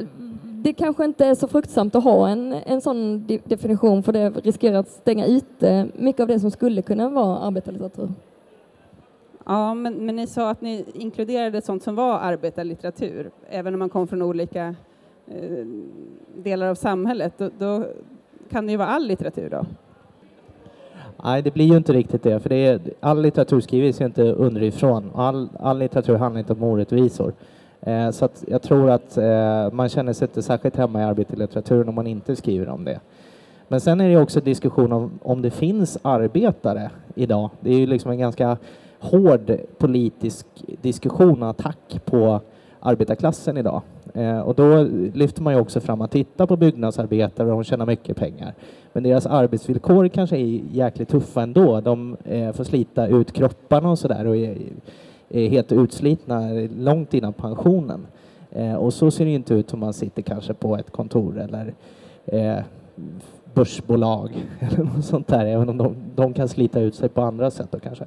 det 0.43 0.73
kanske 0.73 1.05
inte 1.05 1.25
är 1.25 1.35
så 1.35 1.47
fruktsamt 1.47 1.95
att 1.95 2.03
ha 2.03 2.29
en, 2.29 2.53
en 2.53 2.81
sån 2.81 3.27
definition 3.27 4.03
för 4.03 4.13
det 4.13 4.29
riskerar 4.29 4.77
att 4.79 4.89
stänga 4.89 5.25
ute 5.25 5.87
mycket 5.95 6.21
av 6.21 6.27
det 6.27 6.39
som 6.39 6.51
skulle 6.51 6.81
kunna 6.81 7.09
vara 7.09 7.39
arbetarlitteratur. 7.39 8.09
Ja, 9.45 9.73
men, 9.73 9.93
men 10.05 10.15
ni 10.15 10.27
sa 10.27 10.49
att 10.49 10.61
ni 10.61 10.85
inkluderade 10.93 11.61
sånt 11.61 11.83
som 11.83 11.95
var 11.95 12.19
arbetarlitteratur, 12.19 13.31
även 13.49 13.73
om 13.73 13.79
man 13.79 13.89
kom 13.89 14.07
från 14.07 14.21
olika 14.21 14.75
Eh, 15.27 15.65
delar 16.35 16.67
av 16.67 16.75
samhället, 16.75 17.33
då, 17.37 17.49
då, 17.59 17.85
kan 18.49 18.65
det 18.65 18.71
ju 18.71 18.77
vara 18.77 18.87
all 18.87 19.07
litteratur 19.07 19.49
då? 19.49 19.65
Nej, 21.23 21.41
det 21.41 21.53
blir 21.53 21.65
ju 21.65 21.77
inte 21.77 21.93
riktigt 21.93 22.23
det, 22.23 22.39
för 22.39 22.49
det 22.49 22.65
är, 22.65 22.81
all 22.99 23.21
litteratur 23.21 23.59
skrivs 23.59 24.01
ju 24.01 24.05
inte 24.05 24.23
underifrån. 24.23 25.11
All, 25.15 25.49
all 25.59 25.79
litteratur 25.79 26.15
handlar 26.15 26.39
inte 26.39 26.53
om 26.53 26.63
orättvisor. 26.63 27.33
Eh, 27.85 28.11
så 28.11 28.25
att 28.25 28.43
jag 28.47 28.61
tror 28.61 28.89
att 28.89 29.17
eh, 29.17 29.71
man 29.71 29.89
känner 29.89 30.13
sig 30.13 30.25
inte 30.25 30.41
särskilt 30.41 30.75
hemma 30.75 31.01
i 31.01 31.03
arbetarlitteraturen 31.03 31.89
om 31.89 31.95
man 31.95 32.07
inte 32.07 32.35
skriver 32.35 32.69
om 32.69 32.85
det. 32.85 32.99
Men 33.67 33.81
sen 33.81 34.01
är 34.01 34.09
det 34.09 34.17
också 34.17 34.39
diskussion 34.39 34.91
om 34.91 35.19
om 35.21 35.41
det 35.41 35.51
finns 35.51 35.97
arbetare 36.01 36.91
idag. 37.15 37.49
Det 37.59 37.69
är 37.69 37.79
ju 37.79 37.85
liksom 37.85 38.11
en 38.11 38.19
ganska 38.19 38.57
hård 38.99 39.57
politisk 39.77 40.45
diskussion 40.81 41.43
och 41.43 41.49
attack 41.49 42.01
på 42.05 42.41
arbetarklassen 42.79 43.57
idag. 43.57 43.81
Eh, 44.13 44.39
och 44.39 44.55
då 44.55 44.83
lyfter 45.13 45.41
man 45.41 45.53
ju 45.53 45.59
också 45.59 45.79
fram 45.79 46.01
att 46.01 46.11
titta 46.11 46.47
på 46.47 46.55
byggnadsarbetare 46.55 47.47
och 47.47 47.53
de 47.53 47.63
tjänar 47.63 47.85
mycket 47.85 48.17
pengar. 48.17 48.53
Men 48.93 49.03
deras 49.03 49.25
arbetsvillkor 49.25 50.07
kanske 50.07 50.37
är 50.37 50.61
jäkligt 50.71 51.09
tuffa 51.09 51.41
ändå. 51.41 51.81
De 51.81 52.17
eh, 52.23 52.51
får 52.51 52.63
slita 52.63 53.07
ut 53.07 53.31
kropparna 53.31 53.89
och 53.89 53.99
sådär 53.99 54.27
och 54.27 54.37
är 54.37 54.57
helt 55.33 55.71
utslitna 55.71 56.49
långt 56.77 57.13
innan 57.13 57.33
pensionen. 57.33 58.07
Eh, 58.51 58.75
och 58.75 58.93
så 58.93 59.11
ser 59.11 59.25
det 59.25 59.31
inte 59.31 59.53
ut 59.53 59.73
om 59.73 59.79
man 59.79 59.93
sitter 59.93 60.21
kanske 60.21 60.53
på 60.53 60.77
ett 60.77 60.91
kontor 60.91 61.39
eller 61.39 61.73
eh, 62.25 62.63
börsbolag 63.53 64.29
eller 64.59 64.83
något 64.83 65.05
sånt 65.05 65.27
där, 65.27 65.45
även 65.45 65.69
om 65.69 65.77
de, 65.77 65.95
de 66.15 66.33
kan 66.33 66.47
slita 66.47 66.79
ut 66.79 66.95
sig 66.95 67.09
på 67.09 67.21
andra 67.21 67.51
sätt 67.51 67.67
då 67.71 67.79
kanske. 67.79 68.05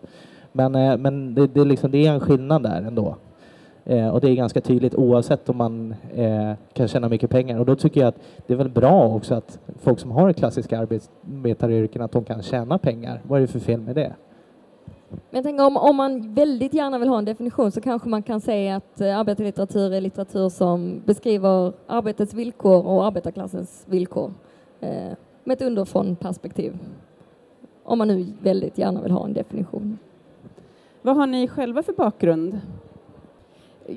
Men, 0.53 0.75
eh, 0.75 0.97
men 0.97 1.35
det, 1.35 1.47
det, 1.47 1.65
liksom, 1.65 1.91
det 1.91 2.07
är 2.07 2.13
en 2.13 2.21
skillnad 2.21 2.63
där 2.63 2.83
ändå. 2.83 3.17
Eh, 3.85 4.09
och 4.09 4.21
det 4.21 4.31
är 4.31 4.35
ganska 4.35 4.61
tydligt 4.61 4.95
oavsett 4.95 5.49
om 5.49 5.57
man 5.57 5.95
eh, 6.15 6.53
kan 6.73 6.89
tjäna 6.89 7.09
mycket 7.09 7.31
pengar. 7.31 7.59
Och 7.59 7.67
då 7.67 7.77
tycker 7.77 8.01
jag 8.01 8.09
att 8.09 8.19
det 8.47 8.53
är 8.53 8.57
väl 8.57 8.69
bra 8.69 9.09
också 9.09 9.35
att 9.35 9.59
folk 9.83 9.99
som 10.01 10.11
har 10.11 10.33
klassiska 10.33 10.79
arbetaryrken 10.79 12.03
att 12.03 12.13
de 12.13 12.25
kan 12.25 12.43
tjäna 12.43 12.79
pengar. 12.79 13.21
Vad 13.23 13.37
är 13.37 13.41
det 13.41 13.47
för 13.47 13.59
fel 13.59 13.81
med 13.81 13.95
det? 13.95 14.13
Jag 15.31 15.45
tänker 15.45 15.67
om, 15.67 15.77
om 15.77 15.97
man 15.97 16.35
väldigt 16.35 16.75
gärna 16.75 16.99
vill 16.99 17.09
ha 17.09 17.19
en 17.19 17.25
definition 17.25 17.73
så 17.73 17.81
kanske 17.81 18.09
man 18.09 18.23
kan 18.23 18.41
säga 18.41 18.77
att 18.77 19.01
eh, 19.01 19.19
arbetarlitteratur 19.19 19.93
är 19.93 20.01
litteratur 20.01 20.49
som 20.49 21.03
beskriver 21.05 21.73
arbetets 21.87 22.35
villkor 22.35 22.87
och 22.87 23.05
arbetarklassens 23.05 23.85
villkor 23.89 24.33
eh, 24.81 25.13
med 25.45 25.55
ett 25.55 25.63
underifrån-perspektiv. 25.63 26.79
Om 27.83 27.99
man 27.99 28.09
nu 28.09 28.27
väldigt 28.43 28.79
gärna 28.79 29.03
vill 29.03 29.13
ha 29.13 29.25
en 29.25 29.33
definition. 29.33 29.99
Vad 31.03 31.17
har 31.17 31.27
ni 31.27 31.49
själva 31.49 31.83
för 31.83 31.93
bakgrund? 31.93 32.61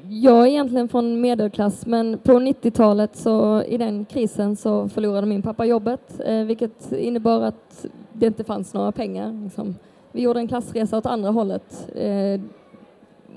Jag 0.07 0.41
är 0.41 0.45
egentligen 0.45 0.89
från 0.89 1.21
medelklass 1.21 1.85
men 1.85 2.17
på 2.17 2.31
90-talet 2.31 3.15
så 3.15 3.63
i 3.63 3.77
den 3.77 4.05
krisen 4.05 4.55
så 4.55 4.89
förlorade 4.89 5.27
min 5.27 5.41
pappa 5.41 5.65
jobbet 5.65 6.21
eh, 6.25 6.43
vilket 6.43 6.91
innebar 6.91 7.41
att 7.41 7.85
det 8.13 8.25
inte 8.25 8.43
fanns 8.43 8.73
några 8.73 8.91
pengar. 8.91 9.43
Liksom. 9.43 9.75
Vi 10.11 10.21
gjorde 10.21 10.39
en 10.39 10.47
klassresa 10.47 10.97
åt 10.97 11.05
andra 11.05 11.29
hållet. 11.29 11.89
Eh, 11.95 12.41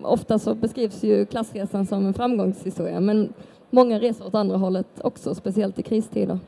ofta 0.03 0.39
så 0.39 0.55
beskrivs 0.55 1.03
ju 1.03 1.27
klassresan 1.27 1.87
som 1.87 2.07
en 2.07 2.15
framgångshistoria 2.15 3.01
men 3.01 3.33
många 3.71 3.99
reser 3.99 4.27
åt 4.27 4.35
andra 4.35 4.57
hållet 4.57 5.01
också, 5.01 5.35
speciellt 5.35 5.79
i 5.79 5.83
kristider. 5.83 6.39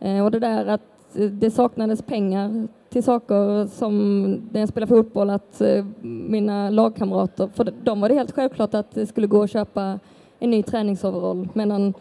Eh, 0.00 0.24
och 0.24 0.30
det 0.30 0.38
där 0.38 0.66
att 0.66 1.16
eh, 1.16 1.30
det 1.30 1.50
saknades 1.50 2.02
pengar 2.02 2.68
till 2.88 3.02
saker 3.02 3.66
som 3.66 4.30
när 4.52 4.60
jag 4.60 4.68
spelade 4.68 4.96
fotboll 4.96 5.30
att 5.30 5.60
eh, 5.60 5.84
mina 6.00 6.70
lagkamrater, 6.70 7.48
för 7.54 7.64
dem 7.82 8.00
var 8.00 8.08
det 8.08 8.14
helt 8.14 8.32
självklart 8.32 8.74
att 8.74 8.90
det 8.90 9.06
skulle 9.06 9.26
gå 9.26 9.42
att 9.42 9.50
köpa 9.50 9.98
en 10.38 10.50
ny 10.50 10.62
träningsoverall 10.62 11.48
medan 11.52 11.94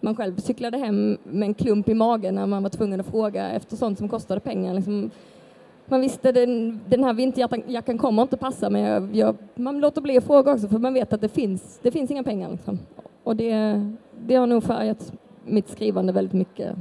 man 0.00 0.16
själv 0.16 0.36
cyklade 0.36 0.78
hem 0.78 1.18
med 1.22 1.46
en 1.46 1.54
klump 1.54 1.88
i 1.88 1.94
magen 1.94 2.34
när 2.34 2.46
man 2.46 2.62
var 2.62 2.70
tvungen 2.70 3.00
att 3.00 3.06
fråga 3.06 3.50
efter 3.50 3.76
sånt 3.76 3.98
som 3.98 4.08
kostade 4.08 4.40
pengar. 4.40 4.74
Liksom, 4.74 5.10
man 5.86 6.00
visste 6.00 6.32
den, 6.32 6.80
den 6.88 7.04
här 7.04 7.14
vinterjackan 7.14 7.98
kommer 7.98 8.22
inte 8.22 8.36
passa 8.36 8.70
men 8.70 8.82
jag, 8.82 9.16
jag, 9.16 9.36
man 9.54 9.80
låter 9.80 10.00
bli 10.00 10.18
att 10.18 10.24
fråga 10.24 10.52
också 10.52 10.68
för 10.68 10.78
man 10.78 10.94
vet 10.94 11.12
att 11.12 11.20
det 11.20 11.28
finns, 11.28 11.78
det 11.82 11.90
finns 11.90 12.10
inga 12.10 12.22
pengar. 12.22 12.50
Liksom. 12.50 12.78
Och 13.24 13.36
det, 13.36 13.80
det 14.26 14.34
har 14.34 14.46
nog 14.46 14.64
färgat 14.64 15.12
mitt 15.44 15.68
skrivande 15.68 16.12
väldigt 16.12 16.32
mycket. 16.32 16.76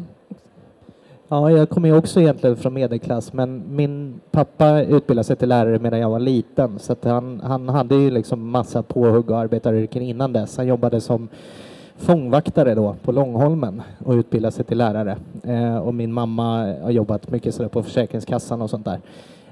Ja, 1.27 1.51
jag 1.51 1.69
kommer 1.69 1.89
ju 1.89 1.97
också 1.97 2.21
egentligen 2.21 2.55
från 2.55 2.73
medelklass, 2.73 3.33
men 3.33 3.63
min 3.75 4.19
pappa 4.31 4.81
utbildade 4.81 5.23
sig 5.23 5.35
till 5.35 5.49
lärare 5.49 5.79
medan 5.79 5.99
jag 5.99 6.09
var 6.09 6.19
liten, 6.19 6.79
så 6.79 6.93
att 6.93 7.03
han, 7.03 7.41
han 7.43 7.69
hade 7.69 7.95
ju 7.95 8.11
liksom 8.11 8.49
massa 8.49 8.83
påhugg 8.83 9.31
och 9.31 9.39
arbetaryrken 9.39 10.01
innan 10.01 10.33
dess. 10.33 10.57
Han 10.57 10.67
jobbade 10.67 11.01
som 11.01 11.29
fångvaktare 11.97 12.75
då 12.75 12.95
på 13.03 13.11
Långholmen 13.11 13.81
och 14.05 14.13
utbildade 14.13 14.51
sig 14.51 14.65
till 14.65 14.77
lärare. 14.77 15.17
Eh, 15.43 15.77
och 15.77 15.93
min 15.93 16.13
mamma 16.13 16.75
har 16.81 16.91
jobbat 16.91 17.31
mycket 17.31 17.55
sådär 17.55 17.69
på 17.69 17.83
Försäkringskassan 17.83 18.61
och 18.61 18.69
sånt 18.69 18.85
där. 18.85 18.99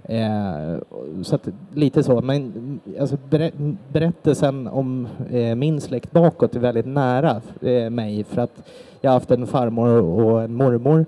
Eh, 0.04 0.78
så 1.24 1.36
att, 1.36 1.48
lite 1.74 2.04
så, 2.04 2.22
men 2.22 2.80
alltså, 3.00 3.18
ber 3.30 3.52
berättelsen 3.88 4.68
om 4.68 5.08
eh, 5.32 5.56
min 5.56 5.82
släkt 5.82 6.12
bakåt 6.12 6.56
är 6.56 6.60
väldigt 6.60 6.86
nära 6.86 7.42
eh, 7.62 7.90
mig 7.90 8.24
för 8.24 8.42
att 8.42 8.64
jag 9.02 9.12
har 9.12 9.14
haft 9.14 9.32
en 9.32 9.48
farmor 9.48 10.02
och 10.02 10.42
en 10.42 10.54
mormor 10.54 11.06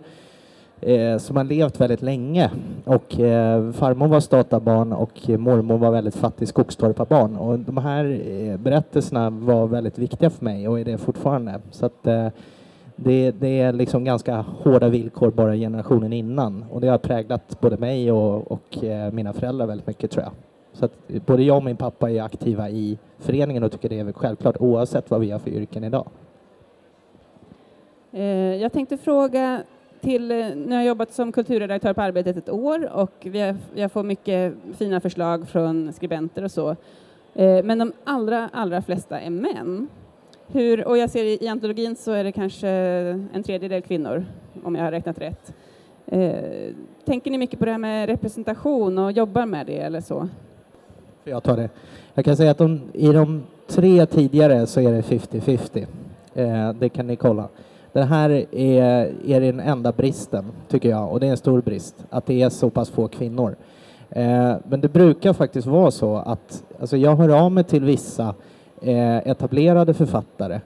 eh, 0.86 1.18
som 1.18 1.38
har 1.38 1.44
levt 1.44 1.82
väldigt 1.82 2.02
länge. 2.02 2.52
Och 2.86 3.20
eh, 3.20 3.72
farmor 3.72 4.08
var 4.08 4.20
statarbarn 4.20 4.94
och 4.94 5.30
mormor 5.30 5.78
var 5.78 5.92
väldigt 5.92 6.16
fattig 6.16 6.48
skogstorparbarn. 6.48 7.36
Och 7.36 7.60
de 7.60 7.78
här 7.78 8.22
eh, 8.28 8.58
berättelserna 8.58 9.30
var 9.30 9.68
väldigt 9.68 9.98
viktiga 9.98 10.30
för 10.30 10.46
mig 10.46 10.68
och 10.68 10.80
är 10.80 10.86
det 10.86 10.98
fortfarande. 10.98 11.60
Så 11.72 11.86
att, 11.86 12.08
eh, 12.08 12.28
det, 12.96 13.32
det, 13.32 13.60
är 13.60 13.74
liksom 13.74 14.04
ganska 14.04 14.36
hårda 14.36 14.90
villkor 14.90 15.32
bara 15.32 15.56
generationen 15.56 16.14
innan 16.14 16.66
och 16.72 16.82
det 16.82 16.88
har 16.88 16.98
präglat 16.98 17.62
både 17.62 17.78
mig 17.78 18.12
och, 18.12 18.52
och 18.52 18.84
eh, 18.84 19.12
mina 19.12 19.34
föräldrar 19.34 19.68
väldigt 19.68 19.88
mycket 19.88 20.12
tror 20.12 20.24
jag. 20.24 20.34
Så 20.74 20.86
att 20.86 20.92
eh, 21.08 21.22
både 21.26 21.44
jag 21.44 21.58
och 21.58 21.64
min 21.64 21.78
pappa 21.78 22.12
är 22.12 22.22
aktiva 22.22 22.70
i 22.70 22.98
föreningen 23.20 23.64
och 23.64 23.72
tycker 23.72 23.90
det 23.90 24.00
är 24.00 24.14
självklart 24.14 24.58
oavsett 24.60 25.12
vad 25.12 25.22
vi 25.22 25.32
har 25.32 25.40
för 25.40 25.50
yrken 25.50 25.84
idag. 25.84 26.08
Eh, 28.12 28.56
jag 28.56 28.74
tänkte 28.74 28.98
fråga 28.98 29.64
till, 30.04 30.32
eh, 30.32 30.38
nu 30.38 30.70
har 30.70 30.76
jag 30.76 30.86
jobbat 30.86 31.14
som 31.14 31.32
kulturredaktör 31.32 31.94
på 31.94 32.02
Arbetet 32.02 32.38
ett 32.38 32.50
år 32.50 32.94
och 32.94 33.12
vi 33.22 33.40
har, 33.40 33.56
jag 33.76 33.92
får 33.92 34.04
mycket 34.04 34.54
fina 34.78 35.00
förslag 35.00 35.48
från 35.48 35.94
skribenter 35.94 36.44
och 36.44 36.52
så. 36.52 36.70
Eh, 37.34 37.64
men 37.64 37.78
de 37.78 37.94
allra, 38.04 38.50
allra 38.54 38.82
flesta 38.82 39.20
är 39.20 39.30
män. 39.30 39.88
Hur, 40.48 40.88
och 40.88 40.98
jag 40.98 41.10
ser 41.10 41.24
i, 41.24 41.38
i 41.42 41.48
antologin 41.48 41.96
så 41.96 42.12
är 42.12 42.24
det 42.24 42.32
kanske 42.32 42.70
en 43.34 43.44
tredjedel 43.44 43.82
kvinnor, 43.82 44.26
om 44.64 44.76
jag 44.76 44.84
har 44.84 44.92
räknat 44.92 45.18
rätt. 45.18 45.54
Eh, 46.06 46.74
tänker 47.06 47.32
ni 47.32 47.38
mycket 47.38 47.60
på 47.60 47.66
det 47.66 47.72
här 47.72 47.78
med 47.78 48.10
representation 48.10 48.98
och 48.98 49.12
jobbar 49.12 49.46
med 49.46 49.66
det 49.66 49.80
eller 49.80 50.02
så? 50.02 50.30
Jag 51.24 51.44
tar 51.44 51.58
det. 51.58 51.70
Jag 52.14 52.26
kan 52.26 52.38
säga 52.38 52.52
att 52.52 52.58
de, 52.58 52.82
i 52.94 53.08
de 53.08 53.44
tre 53.68 54.06
tidigare 54.06 54.68
så 54.68 54.80
är 54.80 54.92
det 54.92 55.02
50-50. 55.02 55.88
Eh, 56.34 56.74
det 56.74 56.90
kan 56.90 57.08
ni 57.08 57.16
kolla. 57.16 57.50
Det 57.94 58.04
här 58.04 58.30
är, 58.52 59.12
är 59.26 59.42
den 59.42 59.60
enda 59.60 59.92
bristen, 59.92 60.46
tycker 60.70 60.90
jag, 60.90 61.12
och 61.12 61.20
det 61.20 61.28
är 61.28 61.32
en 61.32 61.38
stor 61.38 61.62
brist, 61.62 62.06
att 62.10 62.26
det 62.26 62.42
är 62.42 62.50
så 62.50 62.70
pass 62.70 62.90
få 62.90 63.08
kvinnor. 63.08 63.56
Eh, 64.10 64.56
men 64.64 64.82
det 64.82 64.94
brukar 64.94 65.34
faktiskt 65.34 65.68
vara 65.68 65.92
så 65.92 66.16
att, 66.16 66.64
alltså 66.80 66.98
jag 66.98 67.16
hör 67.16 67.30
av 67.30 67.52
mig 67.52 67.64
till 67.64 67.84
vissa 67.84 68.36
eh, 68.82 69.18
etablerade 69.18 69.94
författare 69.94 70.60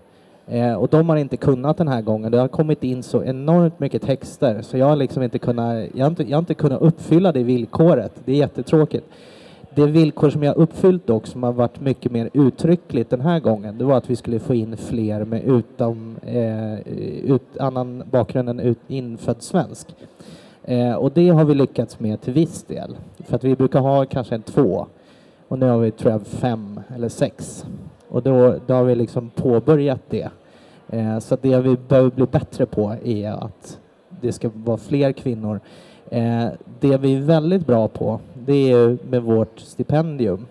eh, 0.48 0.74
och 0.74 0.88
de 0.88 1.10
har 1.10 1.18
inte 1.18 1.38
kunnat 1.38 1.78
den 1.78 1.88
här 1.88 2.02
gången. 2.02 2.32
Det 2.32 2.38
har 2.38 2.48
kommit 2.48 2.84
in 2.84 3.04
så 3.04 3.24
enormt 3.24 3.80
mycket 3.80 4.02
texter 4.02 4.62
så 4.62 4.78
jag 4.78 4.86
har 4.86 4.96
liksom 4.96 5.24
inte 5.24 5.40
kunnat, 5.40 5.86
jag 5.94 6.06
har 6.06 6.10
inte, 6.10 6.24
jag 6.24 6.38
har 6.38 6.42
inte 6.42 6.54
kunnat 6.54 6.82
uppfylla 6.82 7.32
det 7.32 7.44
villkoret. 7.44 8.22
Det 8.26 8.32
är 8.32 8.36
jättetråkigt. 8.36 9.06
Det 9.78 9.88
villkor 9.88 10.30
som 10.30 10.44
jag 10.44 10.56
uppfyllt 10.56 11.08
dock, 11.08 11.28
som 11.28 11.44
har 11.44 11.54
varit 11.54 11.80
mycket 11.80 12.12
mer 12.12 12.30
uttryckligt 12.34 13.10
den 13.10 13.22
här 13.22 13.40
gången, 13.40 13.78
det 13.78 13.84
var 13.84 13.98
att 13.98 14.10
vi 14.10 14.16
skulle 14.16 14.40
få 14.40 14.56
in 14.56 14.78
fler 14.78 15.26
med 15.26 15.44
utom, 15.44 16.16
eh, 16.26 16.80
ut, 17.32 17.58
annan 17.60 18.04
bakgrund 18.12 18.50
än 18.50 18.60
ut, 18.60 18.80
infödd 18.88 19.42
svensk. 19.42 19.96
Eh, 20.64 20.94
och 20.94 21.12
det 21.12 21.30
har 21.30 21.46
vi 21.46 21.56
lyckats 21.56 22.00
med 22.00 22.22
till 22.22 22.34
viss 22.34 22.64
del, 22.64 22.98
för 23.18 23.36
att 23.36 23.44
vi 23.44 23.56
brukar 23.56 23.80
ha 23.80 24.06
kanske 24.06 24.36
en 24.36 24.42
två 24.42 24.88
och 25.48 25.60
nu 25.60 25.66
har 25.66 25.78
vi 25.78 25.92
tror 25.92 26.12
jag 26.12 26.28
fem 26.28 26.80
eller 26.96 27.10
sex. 27.10 27.66
Och 28.10 28.24
då, 28.24 28.56
då 28.68 28.74
har 28.74 28.84
vi 28.84 28.96
liksom 28.96 29.30
påbörjat 29.30 30.02
det. 30.10 30.30
Eh, 30.90 31.20
så 31.20 31.38
det 31.42 31.60
vi 31.60 31.78
behöver 31.88 32.10
bli 32.10 32.26
bättre 32.26 32.66
på 32.66 32.96
är 33.04 33.32
att 33.32 33.80
det 34.22 34.32
ska 34.32 34.50
vara 34.54 34.78
fler 34.78 35.12
kvinnor. 35.12 35.60
Eh, 36.12 36.48
det 36.80 36.98
vi 36.98 37.16
är 37.16 37.22
väldigt 37.22 37.68
bra 37.68 37.88
på 37.88 38.20
det 38.48 38.72
är 38.72 38.98
med 39.10 39.24
vårt 39.24 39.60
stipendium 39.60 40.46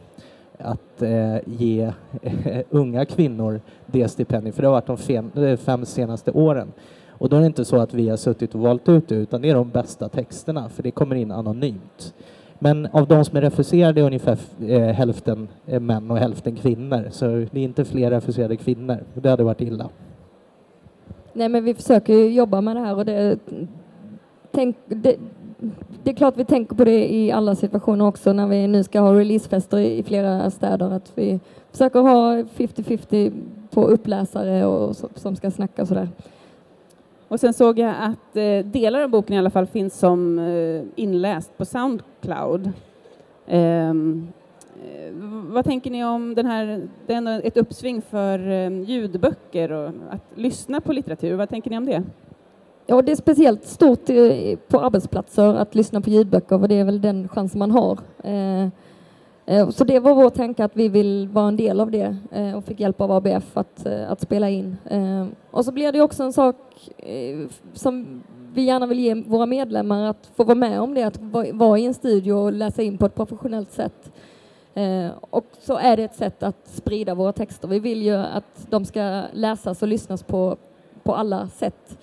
att 0.59 1.03
eh, 1.03 1.37
ge 1.47 1.93
eh, 2.23 2.61
unga 2.71 3.05
kvinnor 3.05 3.61
det 3.87 4.09
stipendiet, 4.09 4.55
för 4.55 4.63
det 4.63 4.69
har 4.69 4.73
varit 4.73 4.87
de 4.87 4.97
fem, 4.97 5.31
eh, 5.37 5.57
fem 5.57 5.85
senaste 5.85 6.31
åren. 6.31 6.73
Och 7.11 7.29
då 7.29 7.37
är 7.37 7.41
det 7.41 7.47
inte 7.47 7.65
så 7.65 7.77
att 7.77 7.95
vi 7.95 8.09
har 8.09 8.17
suttit 8.17 8.55
och 8.55 8.61
valt 8.61 8.89
ut 8.89 9.09
det, 9.09 9.15
utan 9.15 9.43
det 9.43 9.51
är 9.51 9.55
de 9.55 9.71
bästa 9.71 10.09
texterna, 10.09 10.69
för 10.69 10.83
det 10.83 10.91
kommer 10.91 11.17
in 11.17 11.31
anonymt. 11.31 12.15
Men 12.59 12.87
av 12.93 13.07
de 13.07 13.25
som 13.25 13.37
är 13.37 13.41
refuserade 13.41 14.01
är 14.01 14.05
ungefär 14.05 14.39
eh, 14.61 14.81
hälften 14.81 15.49
eh, 15.67 15.81
män 15.81 16.11
och 16.11 16.19
hälften 16.19 16.57
kvinnor, 16.57 17.09
så 17.11 17.27
det 17.27 17.61
är 17.61 17.65
inte 17.65 17.85
fler 17.85 18.11
refuserade 18.11 18.57
kvinnor. 18.57 19.05
Det 19.15 19.31
hade 19.31 19.45
varit 19.45 19.61
illa. 19.61 19.89
Nej, 21.33 21.49
men 21.49 21.65
vi 21.65 21.75
försöker 21.75 22.15
jobba 22.15 22.61
med 22.61 22.77
det 22.77 22.81
här 22.81 22.97
och 22.97 23.05
det, 23.05 23.39
tänk, 24.51 24.77
det, 24.87 25.17
det 26.03 26.11
är 26.11 26.15
klart 26.15 26.37
vi 26.37 26.45
tänker 26.45 26.77
på 26.77 26.85
det 26.85 27.15
i 27.15 27.33
alla 27.33 27.55
situationer 27.55 28.07
också 28.07 28.33
när 28.33 28.47
vi 28.47 28.67
nu 28.67 28.85
ska 28.85 29.01
ha 29.01 29.15
releasefester 29.15 29.79
i 29.79 30.03
flera 30.03 30.51
städer 30.51 30.91
att 30.91 31.13
vi 31.15 31.41
försöker 31.71 32.01
ha 32.01 32.37
50-50 32.37 33.33
på 33.71 33.85
uppläsare 33.85 34.67
och 34.67 34.97
så, 34.97 35.09
som 35.15 35.37
ska 35.37 35.51
snacka 35.51 35.83
och 35.83 35.89
sådär. 35.89 36.09
Och 37.29 37.41
sen 37.41 37.55
såg 37.55 37.79
jag 37.79 37.95
att 37.99 38.37
eh, 38.37 38.59
delar 38.59 39.01
av 39.01 39.11
boken 39.11 39.35
i 39.35 39.39
alla 39.39 39.51
fall 39.51 39.67
finns 39.67 39.99
som 39.99 40.39
eh, 40.39 40.83
inläst 40.95 41.59
på 41.59 41.65
Soundcloud. 41.65 42.73
Ehm, 43.47 44.29
eh, 44.85 45.13
vad 45.49 45.65
tänker 45.65 45.91
ni 45.91 46.05
om 46.05 46.35
den 46.35 46.47
här, 46.47 46.89
det 47.07 47.13
är 47.13 47.17
ändå 47.17 47.31
ett 47.31 47.57
uppsving 47.57 48.03
för 48.03 48.51
eh, 48.51 48.83
ljudböcker 48.83 49.73
och 49.73 49.89
att 50.11 50.23
lyssna 50.35 50.81
på 50.81 50.93
litteratur. 50.93 51.35
Vad 51.35 51.49
tänker 51.49 51.71
ni 51.71 51.79
om 51.79 51.87
det? 51.87 52.03
Ja, 52.89 53.03
det 53.03 53.13
är 53.13 53.17
speciellt 53.17 53.65
stort 53.67 54.11
eh, 54.11 54.59
på 54.69 54.81
arbetsplatser 54.81 55.55
att 55.55 55.75
lyssna 55.75 56.01
på 56.01 56.11
ljudböcker, 56.11 56.59
för 56.59 56.69
det 56.69 56.75
är 56.75 56.85
väl 56.85 57.01
den 57.01 57.29
chansen 57.29 57.59
man 57.59 57.71
har. 57.71 57.99
Eh, 58.25 58.69
eh, 59.47 59.71
så 59.71 59.85
det 59.85 59.99
var 59.99 60.15
vår 60.15 60.31
tanke 60.31 60.65
att 60.65 60.77
vi 60.77 60.89
vill 60.89 61.29
vara 61.29 61.49
en 61.49 61.57
del 61.57 61.81
av 61.81 61.91
det 61.91 62.17
och 62.57 62.65
fick 62.65 62.81
hjälp 62.81 63.01
av 63.01 63.13
ABF 63.13 63.57
att, 63.57 63.87
att 63.87 64.21
spela 64.21 64.51
in. 64.51 64.77
Och 65.51 65.65
så 65.65 65.73
blir 65.73 65.93
det 65.93 66.01
också 66.01 66.23
en 66.23 66.33
sak 66.33 66.57
som 67.73 68.23
vi 68.55 68.63
gärna 68.63 68.87
vill 68.87 68.99
ge 68.99 69.15
våra 69.15 69.47
medlemmar 69.47 70.05
att 70.05 70.31
få 70.37 70.45
vara 70.45 70.55
med 70.55 70.81
om 70.81 70.95
det, 70.95 71.03
att 71.03 71.19
vara 71.53 71.79
i 71.79 71.87
en 71.87 71.95
studio 71.95 72.33
och 72.33 72.53
läsa 72.53 72.83
in 72.83 72.99
på 72.99 73.07
ett 73.07 73.15
professionellt 73.15 73.73
sätt. 73.73 74.13
Och 75.21 75.47
så 75.59 75.77
är 75.77 75.97
det 75.97 76.03
ett 76.03 76.15
sätt 76.15 76.43
att 76.43 76.69
sprida 76.69 77.15
våra 77.15 77.33
texter. 77.33 77.69
Vi 77.69 77.79
vill 77.79 78.03
ju 78.03 78.15
att 78.15 78.67
de 78.71 78.85
ska 78.85 79.23
läsas 79.33 79.83
och 79.83 79.89
lyssnas 79.89 80.23
på 80.23 80.57
på 81.07 81.15
alla 81.15 81.49
sätt. 81.49 81.99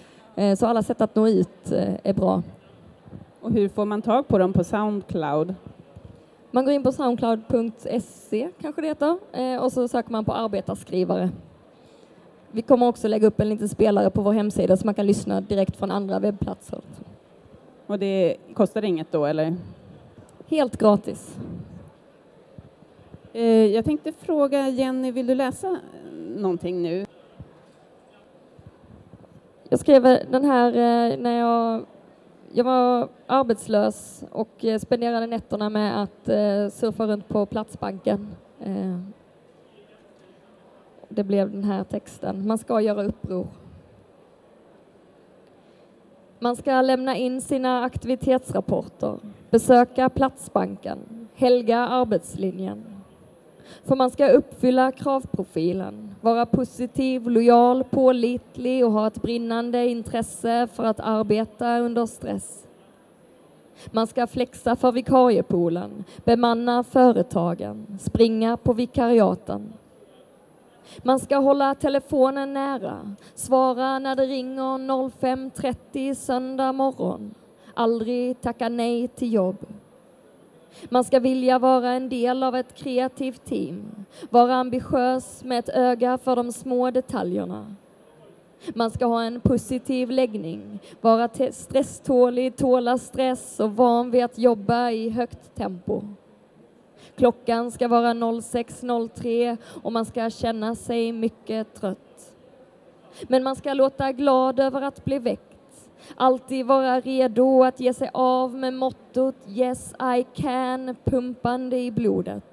Så 0.58 0.66
alla 0.66 0.84
sätt 0.84 1.02
att 1.02 1.16
nå 1.16 1.28
ut 1.28 1.72
är 2.04 2.14
bra. 2.14 2.44
Och 3.42 3.52
hur 3.52 3.70
får 3.70 3.86
man 3.86 4.02
tag 4.02 4.28
på 4.28 4.38
dem 4.38 4.54
på 4.54 4.64
Soundcloud? 4.64 5.56
Man 6.56 6.66
går 6.66 6.74
in 6.74 6.84
på 6.84 6.92
soundcloud.se 6.92 8.50
kanske 8.62 8.82
det 8.82 8.88
heter 8.88 9.18
eh, 9.32 9.64
och 9.64 9.72
så 9.72 9.88
söker 9.88 10.12
man 10.12 10.26
på 10.26 10.34
arbetarskrivare. 10.34 11.30
Vi 12.52 12.62
kommer 12.62 12.88
också 12.88 13.08
lägga 13.08 13.28
upp 13.28 13.40
en 13.40 13.50
liten 13.50 13.70
spelare 13.70 14.10
på 14.10 14.22
vår 14.22 14.34
hemsida 14.34 14.78
så 14.78 14.86
man 14.86 14.94
kan 14.94 15.06
lyssna 15.06 15.42
direkt 15.42 15.76
från 15.78 15.92
andra 15.92 16.20
webbplatser. 16.20 16.80
Och 17.88 18.00
det 18.00 18.38
kostar 18.54 18.84
inget 18.84 19.12
då 19.12 19.26
eller? 19.26 19.56
Helt 20.48 20.78
gratis. 20.78 21.38
Eh, 23.34 23.44
jag 23.46 23.86
tänkte 23.86 24.12
fråga 24.12 24.70
Jenny, 24.70 25.12
vill 25.12 25.28
du 25.28 25.36
läsa 25.36 25.80
någonting 26.36 26.82
nu? 26.82 27.06
Jag 29.74 29.80
skrev 29.80 30.04
den 30.32 30.46
här 30.46 30.68
eh, 30.68 31.18
när 31.18 31.40
jag 31.40 31.86
jag 32.52 32.64
var 32.64 33.10
arbetslös 33.28 34.24
och 34.32 34.66
eh, 34.66 34.80
spenderade 34.80 35.28
nätterna 35.28 35.70
med 35.70 36.02
att 36.02 36.30
eh, 36.30 36.70
surfa 36.70 37.08
runt 37.08 37.28
på 37.28 37.46
Platsbanken. 37.46 38.28
Det 41.10 41.24
blev 41.24 41.52
den 41.52 41.64
här 41.64 41.84
texten. 41.84 42.48
Man 42.48 42.58
ska 42.58 42.82
göra 42.82 43.04
uppror. 43.04 43.48
Man 46.40 46.56
ska 46.56 46.82
lämna 46.82 47.16
in 47.16 47.42
sina 47.42 47.84
aktivitetsrapporter, 47.84 49.20
besöka 49.50 50.10
Platsbanken, 50.10 51.28
helga 51.36 51.78
arbetslinjen. 51.78 52.93
För 53.84 53.96
man 53.96 54.12
ska 54.12 54.30
uppfylla 54.30 54.92
kravprofilen, 54.92 56.16
vara 56.22 56.46
positiv, 56.46 57.30
lojal, 57.30 57.84
pålitlig 57.84 58.86
och 58.86 58.92
ha 58.92 59.08
ett 59.08 59.22
brinnande 59.22 59.88
intresse 59.88 60.68
för 60.74 60.84
att 60.84 61.00
arbeta 61.00 61.80
under 61.80 62.06
stress. 62.06 62.68
Man 63.92 64.08
ska 64.08 64.28
flexa 64.28 64.76
för 64.76 64.92
vikariepoolen, 64.92 66.04
bemanna 66.26 66.84
företagen, 66.84 67.98
springa 68.00 68.58
på 68.58 68.74
vikariaten. 68.74 69.74
Man 71.04 71.20
ska 71.20 71.38
hålla 71.38 71.76
telefonen 71.76 72.54
nära, 72.54 73.16
svara 73.36 74.00
när 74.00 74.16
det 74.16 74.26
ringer 74.26 74.78
05.30 74.78 76.14
söndag 76.14 76.72
morgon. 76.72 77.34
Aldrig 77.74 78.42
tacka 78.42 78.70
nej 78.70 79.08
till 79.08 79.34
jobb. 79.34 79.58
Man 80.90 81.04
ska 81.04 81.20
vilja 81.20 81.60
vara 81.60 81.92
en 81.92 82.10
del 82.10 82.44
av 82.44 82.56
ett 82.56 82.76
kreativt 82.76 83.46
team, 83.46 84.06
vara 84.30 84.56
ambitiös 84.56 85.44
med 85.44 85.60
ett 85.60 85.70
öga 85.70 86.18
för 86.18 86.36
de 86.36 86.52
små 86.52 86.92
detaljerna. 86.92 87.76
Man 88.74 88.92
ska 88.92 89.06
ha 89.06 89.24
en 89.24 89.40
positiv 89.42 90.10
läggning, 90.10 90.80
vara 91.02 91.30
stresstålig, 91.52 92.56
tåla 92.56 92.98
stress 92.98 93.60
och 93.60 93.76
van 93.76 94.12
vid 94.12 94.24
att 94.24 94.38
jobba 94.38 94.92
i 94.92 95.10
högt 95.10 95.56
tempo. 95.56 96.02
Klockan 97.16 97.72
ska 97.72 97.88
vara 97.88 98.14
06.03 98.14 99.58
och 99.84 99.92
man 99.92 100.06
ska 100.06 100.30
känna 100.30 100.76
sig 100.76 101.12
mycket 101.12 101.74
trött. 101.74 102.34
Men 103.28 103.44
man 103.44 103.56
ska 103.56 103.74
låta 103.74 104.12
glad 104.12 104.60
över 104.60 104.82
att 104.82 105.06
bli 105.06 105.20
väckt 105.20 105.53
Alltid 106.16 106.66
vara 106.66 107.00
redo 107.00 107.64
att 107.64 107.80
ge 107.80 107.94
sig 107.94 108.10
av 108.14 108.56
med 108.56 108.74
mottot 108.74 109.36
Yes 109.48 109.94
I 110.18 110.42
can 110.42 110.96
pumpande 111.04 111.78
i 111.78 111.92
blodet. 111.92 112.44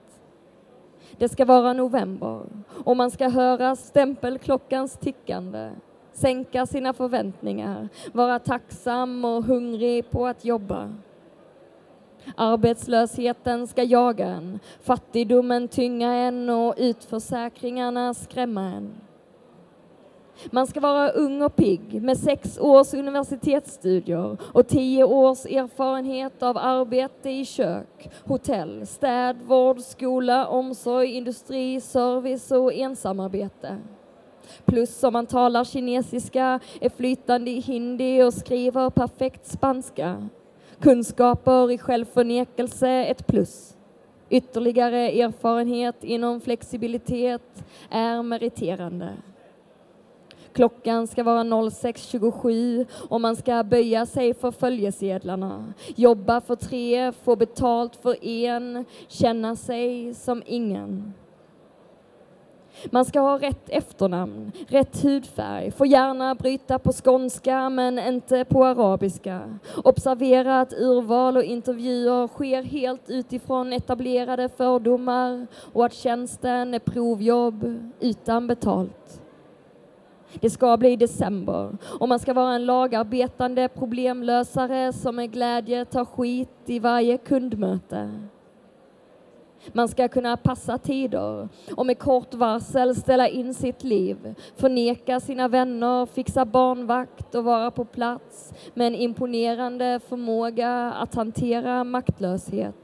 Det 1.18 1.28
ska 1.28 1.44
vara 1.44 1.72
november 1.72 2.42
och 2.84 2.96
man 2.96 3.10
ska 3.10 3.28
höra 3.28 3.76
stämpelklockans 3.76 4.96
tickande, 4.96 5.70
sänka 6.12 6.66
sina 6.66 6.92
förväntningar, 6.92 7.88
vara 8.12 8.38
tacksam 8.38 9.24
och 9.24 9.44
hungrig 9.44 10.10
på 10.10 10.26
att 10.26 10.44
jobba. 10.44 10.92
Arbetslösheten 12.36 13.66
ska 13.66 13.82
jaga 13.82 14.26
en, 14.26 14.58
fattigdomen 14.80 15.68
tynga 15.68 16.14
en 16.14 16.50
och 16.50 16.74
utförsäkringarna 16.76 18.14
skrämma 18.14 18.62
en. 18.62 18.94
Man 20.50 20.66
ska 20.66 20.80
vara 20.80 21.10
ung 21.10 21.42
och 21.42 21.56
pigg 21.56 22.02
med 22.02 22.18
sex 22.18 22.58
års 22.58 22.94
universitetsstudier 22.94 24.36
och 24.52 24.68
tio 24.68 25.04
års 25.04 25.46
erfarenhet 25.46 26.42
av 26.42 26.58
arbete 26.58 27.30
i 27.30 27.44
kök, 27.44 28.10
hotell, 28.24 28.86
städ, 28.86 29.36
vård, 29.42 29.80
skola, 29.80 30.46
omsorg, 30.46 31.10
industri, 31.10 31.80
service 31.80 32.50
och 32.50 32.72
ensamarbete. 32.72 33.78
Plus 34.64 35.02
om 35.04 35.12
man 35.12 35.26
talar 35.26 35.64
kinesiska, 35.64 36.60
är 36.80 36.88
flytande 36.88 37.50
i 37.50 37.60
hindi 37.60 38.22
och 38.22 38.34
skriver 38.34 38.90
perfekt 38.90 39.46
spanska. 39.46 40.28
Kunskaper 40.80 41.70
i 41.70 41.78
självförnekelse 41.78 42.88
ett 42.88 43.26
plus. 43.26 43.76
Ytterligare 44.30 45.10
erfarenhet 45.10 46.04
inom 46.04 46.40
flexibilitet 46.40 47.64
är 47.90 48.22
meriterande. 48.22 49.08
Klockan 50.52 51.06
ska 51.06 51.22
vara 51.22 51.42
06.27 51.42 52.86
och 53.08 53.20
man 53.20 53.36
ska 53.36 53.64
böja 53.64 54.06
sig 54.06 54.34
för 54.34 54.50
följesedlarna, 54.50 55.72
jobba 55.96 56.40
för 56.40 56.56
tre, 56.56 57.12
få 57.12 57.36
betalt 57.36 57.96
för 57.96 58.24
en, 58.24 58.84
känna 59.08 59.56
sig 59.56 60.14
som 60.14 60.42
ingen. 60.46 61.12
Man 62.90 63.04
ska 63.04 63.20
ha 63.20 63.38
rätt 63.38 63.68
efternamn, 63.68 64.52
rätt 64.68 65.04
hudfärg, 65.04 65.70
får 65.70 65.86
gärna 65.86 66.34
bryta 66.34 66.78
på 66.78 66.92
skånska 66.92 67.70
men 67.70 67.98
inte 67.98 68.44
på 68.44 68.64
arabiska. 68.64 69.58
Observera 69.84 70.60
att 70.60 70.72
urval 70.72 71.36
och 71.36 71.42
intervjuer 71.42 72.28
sker 72.28 72.62
helt 72.62 73.10
utifrån 73.10 73.72
etablerade 73.72 74.48
fördomar 74.48 75.46
och 75.72 75.84
att 75.84 75.94
tjänsten 75.94 76.74
är 76.74 76.78
provjobb 76.78 77.90
utan 78.00 78.46
betalt. 78.46 79.19
Det 80.34 80.50
ska 80.50 80.76
bli 80.76 80.96
december 80.96 81.76
och 82.00 82.08
man 82.08 82.18
ska 82.18 82.34
vara 82.34 82.54
en 82.54 82.66
lagarbetande 82.66 83.68
problemlösare 83.68 84.92
som 84.92 85.16
med 85.16 85.32
glädje 85.32 85.84
tar 85.84 86.04
skit 86.04 86.48
i 86.66 86.78
varje 86.78 87.18
kundmöte. 87.18 88.10
Man 89.72 89.88
ska 89.88 90.08
kunna 90.08 90.36
passa 90.36 90.78
tider 90.78 91.48
och 91.76 91.86
med 91.86 91.98
kort 91.98 92.34
varsel 92.34 92.96
ställa 92.96 93.28
in 93.28 93.54
sitt 93.54 93.84
liv, 93.84 94.34
förneka 94.56 95.20
sina 95.20 95.48
vänner, 95.48 96.06
fixa 96.06 96.44
barnvakt 96.44 97.34
och 97.34 97.44
vara 97.44 97.70
på 97.70 97.84
plats 97.84 98.52
med 98.74 98.86
en 98.86 98.94
imponerande 98.94 100.00
förmåga 100.08 100.92
att 100.92 101.14
hantera 101.14 101.84
maktlöshet. 101.84 102.74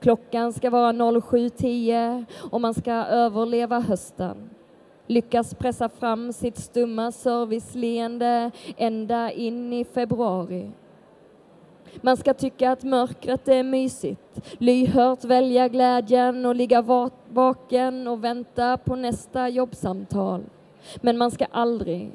Klockan 0.00 0.52
ska 0.52 0.70
vara 0.70 0.92
07.10 0.92 2.24
och 2.50 2.60
man 2.60 2.74
ska 2.74 2.92
överleva 2.92 3.80
hösten 3.80 4.53
lyckas 5.06 5.54
pressa 5.54 5.88
fram 5.88 6.32
sitt 6.32 6.58
stumma 6.58 7.12
serviceleende 7.12 8.50
ända 8.76 9.32
in 9.32 9.72
i 9.72 9.84
februari. 9.84 10.70
Man 12.00 12.16
ska 12.16 12.34
tycka 12.34 12.70
att 12.70 12.82
mörkret 12.82 13.48
är 13.48 13.62
mysigt, 13.62 14.40
lyhört 14.58 15.24
välja 15.24 15.68
glädjen 15.68 16.46
och 16.46 16.54
ligga 16.54 16.82
vaken 17.28 18.08
och 18.08 18.24
vänta 18.24 18.76
på 18.76 18.96
nästa 18.96 19.48
jobbsamtal. 19.48 20.44
Men 20.96 21.18
man 21.18 21.30
ska 21.30 21.44
aldrig, 21.44 22.12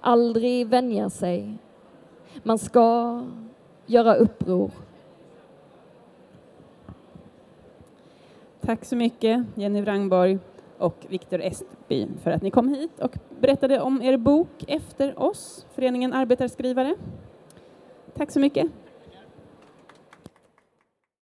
aldrig 0.00 0.66
vänja 0.66 1.10
sig. 1.10 1.54
Man 2.42 2.58
ska 2.58 3.20
göra 3.86 4.14
uppror. 4.14 4.70
Tack 8.60 8.84
så 8.84 8.96
mycket, 8.96 9.44
Jenny 9.54 9.80
Wrangborg 9.80 10.38
och 10.82 11.06
Viktor 11.08 11.40
Estby 11.40 12.08
för 12.22 12.30
att 12.30 12.42
ni 12.42 12.50
kom 12.50 12.68
hit 12.68 13.00
och 13.00 13.16
berättade 13.40 13.80
om 13.80 14.02
er 14.02 14.16
bok 14.16 14.64
Efter 14.66 15.22
oss, 15.22 15.66
föreningen 15.74 16.12
Arbetarskrivare. 16.12 16.94
Tack 18.14 18.30
så 18.30 18.40
mycket. 18.40 18.66